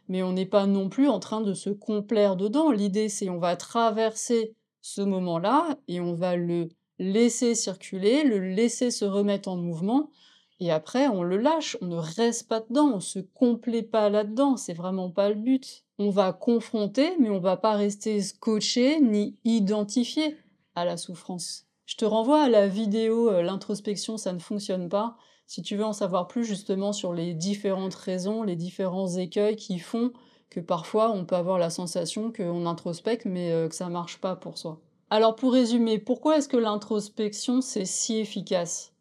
mais 0.07 0.23
on 0.23 0.33
n'est 0.33 0.45
pas 0.45 0.65
non 0.65 0.89
plus 0.89 1.09
en 1.09 1.19
train 1.19 1.41
de 1.41 1.53
se 1.53 1.69
complaire 1.69 2.35
dedans. 2.35 2.71
L'idée, 2.71 3.09
c'est 3.09 3.29
on 3.29 3.39
va 3.39 3.55
traverser 3.55 4.55
ce 4.81 5.01
moment-là 5.01 5.77
et 5.87 5.99
on 5.99 6.13
va 6.13 6.35
le 6.35 6.69
laisser 6.99 7.55
circuler, 7.55 8.23
le 8.23 8.39
laisser 8.39 8.89
se 8.89 9.05
remettre 9.05 9.49
en 9.49 9.57
mouvement, 9.57 10.09
et 10.59 10.71
après 10.71 11.07
on 11.07 11.23
le 11.23 11.37
lâche, 11.37 11.77
on 11.81 11.85
ne 11.85 11.97
reste 11.97 12.47
pas 12.47 12.61
dedans, 12.61 12.91
on 12.95 12.99
se 12.99 13.19
complaît 13.19 13.83
pas 13.83 14.09
là-dedans, 14.09 14.57
c'est 14.57 14.73
vraiment 14.73 15.09
pas 15.09 15.29
le 15.29 15.35
but. 15.35 15.83
On 15.99 16.09
va 16.09 16.33
confronter, 16.33 17.15
mais 17.19 17.29
on 17.29 17.39
va 17.39 17.57
pas 17.57 17.73
rester 17.73 18.21
scotché 18.21 18.99
ni 18.99 19.35
identifié 19.45 20.37
à 20.75 20.85
la 20.85 20.97
souffrance. 20.97 21.65
Je 21.85 21.95
te 21.95 22.05
renvoie 22.05 22.43
à 22.43 22.49
la 22.49 22.67
vidéo 22.67 23.31
euh, 23.31 23.41
L'introspection, 23.41 24.17
ça 24.17 24.33
ne 24.33 24.39
fonctionne 24.39 24.89
pas 24.89 25.17
si 25.47 25.61
tu 25.61 25.77
veux 25.77 25.85
en 25.85 25.93
savoir 25.93 26.27
plus 26.27 26.43
justement 26.43 26.91
sur 26.91 27.13
les 27.13 27.33
différentes 27.33 27.95
raisons, 27.95 28.43
les 28.43 28.57
différents 28.57 29.15
écueils 29.15 29.55
qui 29.55 29.79
font 29.79 30.11
que 30.49 30.59
parfois 30.59 31.11
on 31.11 31.25
peut 31.25 31.35
avoir 31.35 31.57
la 31.57 31.69
sensation 31.69 32.31
qu'on 32.31 32.65
introspecte 32.65 33.25
mais 33.25 33.51
euh, 33.51 33.69
que 33.69 33.75
ça 33.75 33.89
marche 33.89 34.19
pas 34.19 34.35
pour 34.35 34.57
soi. 34.57 34.81
Alors 35.09 35.35
pour 35.35 35.53
résumer, 35.53 35.99
pourquoi 35.99 36.37
est-ce 36.37 36.49
que 36.49 36.57
l'introspection 36.57 37.61
c'est 37.61 37.85
si 37.85 38.17
efficace? 38.17 38.93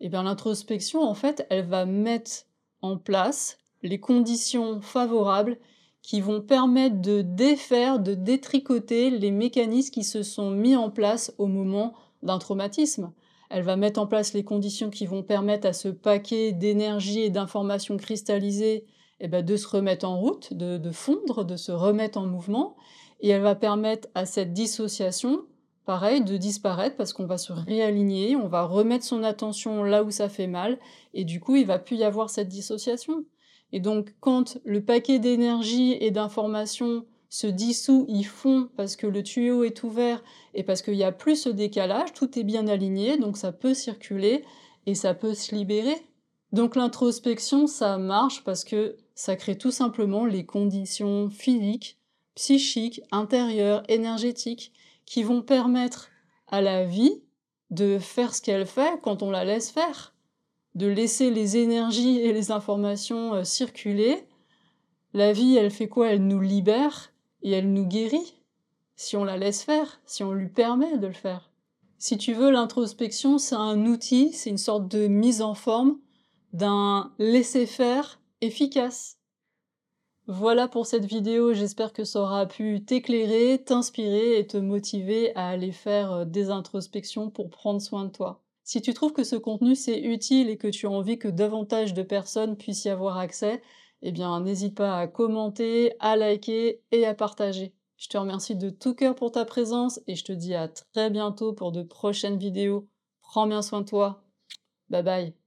Eh 0.00 0.08
bien 0.08 0.22
l'introspection 0.22 1.02
en 1.02 1.14
fait 1.14 1.46
elle 1.50 1.66
va 1.66 1.86
mettre 1.86 2.44
en 2.82 2.96
place 2.96 3.58
les 3.82 4.00
conditions 4.00 4.80
favorables 4.80 5.58
qui 6.02 6.20
vont 6.20 6.40
permettre 6.40 7.00
de 7.00 7.22
défaire, 7.22 7.98
de 7.98 8.14
détricoter 8.14 9.10
les 9.10 9.32
mécanismes 9.32 9.92
qui 9.92 10.04
se 10.04 10.22
sont 10.22 10.50
mis 10.50 10.76
en 10.76 10.88
place 10.90 11.34
au 11.38 11.46
moment 11.46 11.94
d'un 12.22 12.38
traumatisme. 12.38 13.12
Elle 13.50 13.64
va 13.64 13.76
mettre 13.76 14.00
en 14.00 14.06
place 14.06 14.32
les 14.32 14.44
conditions 14.44 14.90
qui 14.90 15.06
vont 15.06 15.22
permettre 15.22 15.66
à 15.66 15.72
ce 15.72 15.88
paquet 15.88 16.52
d'énergie 16.52 17.22
et 17.22 17.30
d'informations 17.30 17.96
cristallisées 17.96 18.84
eh 19.20 19.28
ben, 19.28 19.44
de 19.44 19.56
se 19.56 19.66
remettre 19.66 20.06
en 20.06 20.18
route, 20.18 20.52
de, 20.52 20.90
fondre, 20.90 21.44
de 21.44 21.56
se 21.56 21.72
remettre 21.72 22.18
en 22.18 22.26
mouvement. 22.26 22.76
Et 23.20 23.30
elle 23.30 23.42
va 23.42 23.54
permettre 23.54 24.08
à 24.14 24.26
cette 24.26 24.52
dissociation, 24.52 25.44
pareil, 25.86 26.22
de 26.22 26.36
disparaître 26.36 26.96
parce 26.96 27.12
qu'on 27.12 27.26
va 27.26 27.38
se 27.38 27.52
réaligner, 27.52 28.36
on 28.36 28.48
va 28.48 28.64
remettre 28.64 29.04
son 29.04 29.22
attention 29.22 29.84
là 29.84 30.02
où 30.02 30.10
ça 30.10 30.28
fait 30.28 30.48
mal, 30.48 30.78
et 31.14 31.24
du 31.24 31.40
coup, 31.40 31.56
il 31.56 31.64
va 31.64 31.78
plus 31.78 31.96
y 31.96 32.04
avoir 32.04 32.28
cette 32.28 32.48
dissociation. 32.48 33.24
Et 33.72 33.80
donc, 33.80 34.14
quand 34.20 34.58
le 34.64 34.84
paquet 34.84 35.18
d'énergie 35.18 35.96
et 35.98 36.10
d'informations 36.10 37.06
se 37.28 37.46
dissout, 37.46 38.04
ils 38.08 38.24
fond 38.24 38.68
parce 38.76 38.96
que 38.96 39.06
le 39.06 39.22
tuyau 39.22 39.64
est 39.64 39.82
ouvert 39.82 40.22
et 40.54 40.62
parce 40.62 40.82
qu'il 40.82 40.94
n'y 40.94 41.04
a 41.04 41.12
plus 41.12 41.36
ce 41.36 41.48
décalage, 41.48 42.12
tout 42.12 42.38
est 42.38 42.44
bien 42.44 42.66
aligné, 42.66 43.16
donc 43.16 43.36
ça 43.36 43.52
peut 43.52 43.74
circuler 43.74 44.44
et 44.86 44.94
ça 44.94 45.14
peut 45.14 45.34
se 45.34 45.54
libérer. 45.54 45.96
Donc 46.52 46.76
l'introspection, 46.76 47.66
ça 47.66 47.98
marche 47.98 48.44
parce 48.44 48.64
que 48.64 48.96
ça 49.14 49.36
crée 49.36 49.58
tout 49.58 49.72
simplement 49.72 50.24
les 50.24 50.46
conditions 50.46 51.28
physiques, 51.30 51.98
psychiques, 52.34 53.02
intérieures, 53.10 53.82
énergétiques 53.88 54.72
qui 55.06 55.22
vont 55.22 55.40
permettre 55.40 56.10
à 56.48 56.60
la 56.60 56.84
vie 56.84 57.22
de 57.70 57.98
faire 57.98 58.34
ce 58.34 58.42
qu'elle 58.42 58.66
fait 58.66 59.00
quand 59.02 59.22
on 59.22 59.30
la 59.30 59.44
laisse 59.44 59.70
faire, 59.70 60.14
de 60.74 60.86
laisser 60.86 61.30
les 61.30 61.56
énergies 61.56 62.18
et 62.18 62.32
les 62.32 62.50
informations 62.50 63.34
euh, 63.34 63.44
circuler. 63.44 64.26
La 65.14 65.32
vie, 65.32 65.56
elle 65.56 65.70
fait 65.70 65.88
quoi? 65.88 66.08
Elle 66.08 66.26
nous 66.26 66.40
libère 66.40 67.12
et 67.42 67.52
elle 67.52 67.72
nous 67.72 67.86
guérit 67.86 68.34
si 68.96 69.16
on 69.16 69.24
la 69.24 69.36
laisse 69.36 69.62
faire, 69.62 70.00
si 70.06 70.22
on 70.22 70.32
lui 70.32 70.48
permet 70.48 70.98
de 70.98 71.06
le 71.06 71.12
faire. 71.12 71.50
Si 71.98 72.18
tu 72.18 72.34
veux, 72.34 72.50
l'introspection, 72.50 73.38
c'est 73.38 73.54
un 73.54 73.86
outil, 73.86 74.32
c'est 74.32 74.50
une 74.50 74.58
sorte 74.58 74.88
de 74.88 75.06
mise 75.06 75.42
en 75.42 75.54
forme 75.54 75.98
d'un 76.52 77.12
laisser-faire 77.18 78.20
efficace. 78.40 79.18
Voilà 80.28 80.66
pour 80.66 80.86
cette 80.86 81.04
vidéo, 81.04 81.54
j'espère 81.54 81.92
que 81.92 82.02
ça 82.02 82.20
aura 82.20 82.46
pu 82.46 82.84
t'éclairer, 82.84 83.62
t'inspirer 83.64 84.40
et 84.40 84.46
te 84.46 84.56
motiver 84.56 85.32
à 85.36 85.48
aller 85.48 85.70
faire 85.70 86.12
euh, 86.12 86.24
des 86.24 86.50
introspections 86.50 87.30
pour 87.30 87.48
prendre 87.48 87.80
soin 87.80 88.06
de 88.06 88.10
toi. 88.10 88.42
Si 88.64 88.82
tu 88.82 88.92
trouves 88.92 89.12
que 89.12 89.22
ce 89.22 89.36
contenu 89.36 89.76
c'est 89.76 90.00
utile 90.00 90.50
et 90.50 90.56
que 90.56 90.66
tu 90.66 90.86
as 90.86 90.90
envie 90.90 91.20
que 91.20 91.28
davantage 91.28 91.94
de 91.94 92.02
personnes 92.02 92.56
puissent 92.56 92.84
y 92.84 92.88
avoir 92.88 93.18
accès, 93.18 93.62
eh 94.02 94.10
bien 94.10 94.40
n'hésite 94.40 94.74
pas 94.74 94.98
à 94.98 95.06
commenter, 95.06 95.92
à 96.00 96.16
liker 96.16 96.82
et 96.90 97.06
à 97.06 97.14
partager. 97.14 97.72
Je 97.96 98.08
te 98.08 98.18
remercie 98.18 98.56
de 98.56 98.68
tout 98.70 98.94
cœur 98.94 99.14
pour 99.14 99.30
ta 99.30 99.44
présence 99.44 100.00
et 100.08 100.16
je 100.16 100.24
te 100.24 100.32
dis 100.32 100.54
à 100.56 100.66
très 100.66 101.08
bientôt 101.08 101.52
pour 101.52 101.70
de 101.70 101.84
prochaines 101.84 102.38
vidéos. 102.38 102.88
Prends 103.22 103.46
bien 103.46 103.62
soin 103.62 103.82
de 103.82 103.86
toi. 103.86 104.24
Bye 104.90 105.04
bye. 105.04 105.45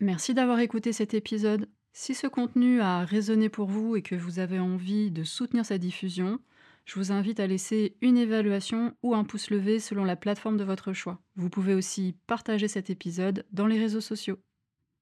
Merci 0.00 0.32
d'avoir 0.32 0.60
écouté 0.60 0.92
cet 0.92 1.12
épisode. 1.12 1.68
Si 1.92 2.14
ce 2.14 2.28
contenu 2.28 2.80
a 2.80 3.04
résonné 3.04 3.48
pour 3.48 3.68
vous 3.68 3.96
et 3.96 4.02
que 4.02 4.14
vous 4.14 4.38
avez 4.38 4.60
envie 4.60 5.10
de 5.10 5.24
soutenir 5.24 5.66
sa 5.66 5.76
diffusion, 5.76 6.38
je 6.84 6.94
vous 6.94 7.10
invite 7.10 7.40
à 7.40 7.48
laisser 7.48 7.96
une 8.00 8.16
évaluation 8.16 8.94
ou 9.02 9.16
un 9.16 9.24
pouce 9.24 9.50
levé 9.50 9.80
selon 9.80 10.04
la 10.04 10.14
plateforme 10.14 10.56
de 10.56 10.62
votre 10.62 10.92
choix. 10.92 11.20
Vous 11.34 11.50
pouvez 11.50 11.74
aussi 11.74 12.14
partager 12.28 12.68
cet 12.68 12.90
épisode 12.90 13.44
dans 13.50 13.66
les 13.66 13.78
réseaux 13.78 14.00
sociaux. 14.00 14.38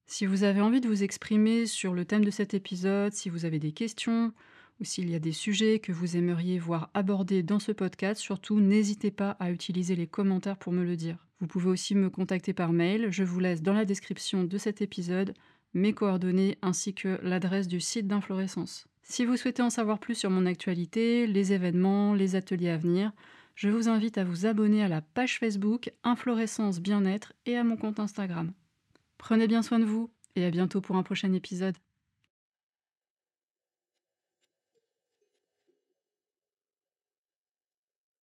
Si 0.07 0.25
vous 0.25 0.43
avez 0.43 0.61
envie 0.61 0.81
de 0.81 0.87
vous 0.87 1.03
exprimer 1.03 1.67
sur 1.67 1.93
le 1.93 2.03
thème 2.03 2.25
de 2.25 2.31
cet 2.31 2.55
épisode, 2.55 3.13
si 3.13 3.29
vous 3.29 3.45
avez 3.45 3.59
des 3.59 3.73
questions 3.73 4.33
ou 4.79 4.83
s'il 4.83 5.11
y 5.11 5.15
a 5.15 5.19
des 5.19 5.31
sujets 5.31 5.77
que 5.77 5.91
vous 5.91 6.17
aimeriez 6.17 6.57
voir 6.57 6.89
abordés 6.95 7.43
dans 7.43 7.59
ce 7.59 7.71
podcast, 7.71 8.19
surtout 8.19 8.59
n'hésitez 8.59 9.11
pas 9.11 9.31
à 9.39 9.51
utiliser 9.51 9.95
les 9.95 10.07
commentaires 10.07 10.57
pour 10.57 10.73
me 10.73 10.83
le 10.83 10.95
dire. 10.95 11.26
Vous 11.39 11.47
pouvez 11.47 11.69
aussi 11.69 11.93
me 11.95 12.09
contacter 12.09 12.53
par 12.53 12.73
mail, 12.73 13.07
je 13.11 13.23
vous 13.23 13.39
laisse 13.39 13.61
dans 13.61 13.73
la 13.73 13.85
description 13.85 14.43
de 14.43 14.57
cet 14.57 14.81
épisode 14.81 15.33
mes 15.73 15.93
coordonnées 15.93 16.57
ainsi 16.61 16.93
que 16.93 17.19
l'adresse 17.21 17.67
du 17.67 17.79
site 17.79 18.07
d'Inflorescence. 18.07 18.87
Si 19.03 19.25
vous 19.25 19.37
souhaitez 19.37 19.61
en 19.61 19.69
savoir 19.69 19.99
plus 19.99 20.15
sur 20.15 20.29
mon 20.29 20.45
actualité, 20.45 21.27
les 21.27 21.53
événements, 21.53 22.13
les 22.13 22.35
ateliers 22.35 22.71
à 22.71 22.77
venir, 22.77 23.11
je 23.55 23.69
vous 23.69 23.87
invite 23.87 24.17
à 24.17 24.23
vous 24.23 24.45
abonner 24.45 24.83
à 24.83 24.87
la 24.87 25.01
page 25.01 25.39
Facebook 25.39 25.91
Inflorescence 26.03 26.79
Bien-être 26.79 27.33
et 27.45 27.55
à 27.55 27.63
mon 27.63 27.77
compte 27.77 27.99
Instagram. 27.99 28.51
Prenez 29.17 29.47
bien 29.47 29.63
soin 29.63 29.79
de 29.79 29.85
vous 29.85 30.11
et 30.35 30.45
à 30.45 30.51
bientôt 30.51 30.81
pour 30.81 30.95
un 30.95 31.03
prochain 31.03 31.33
épisode. 31.33 31.77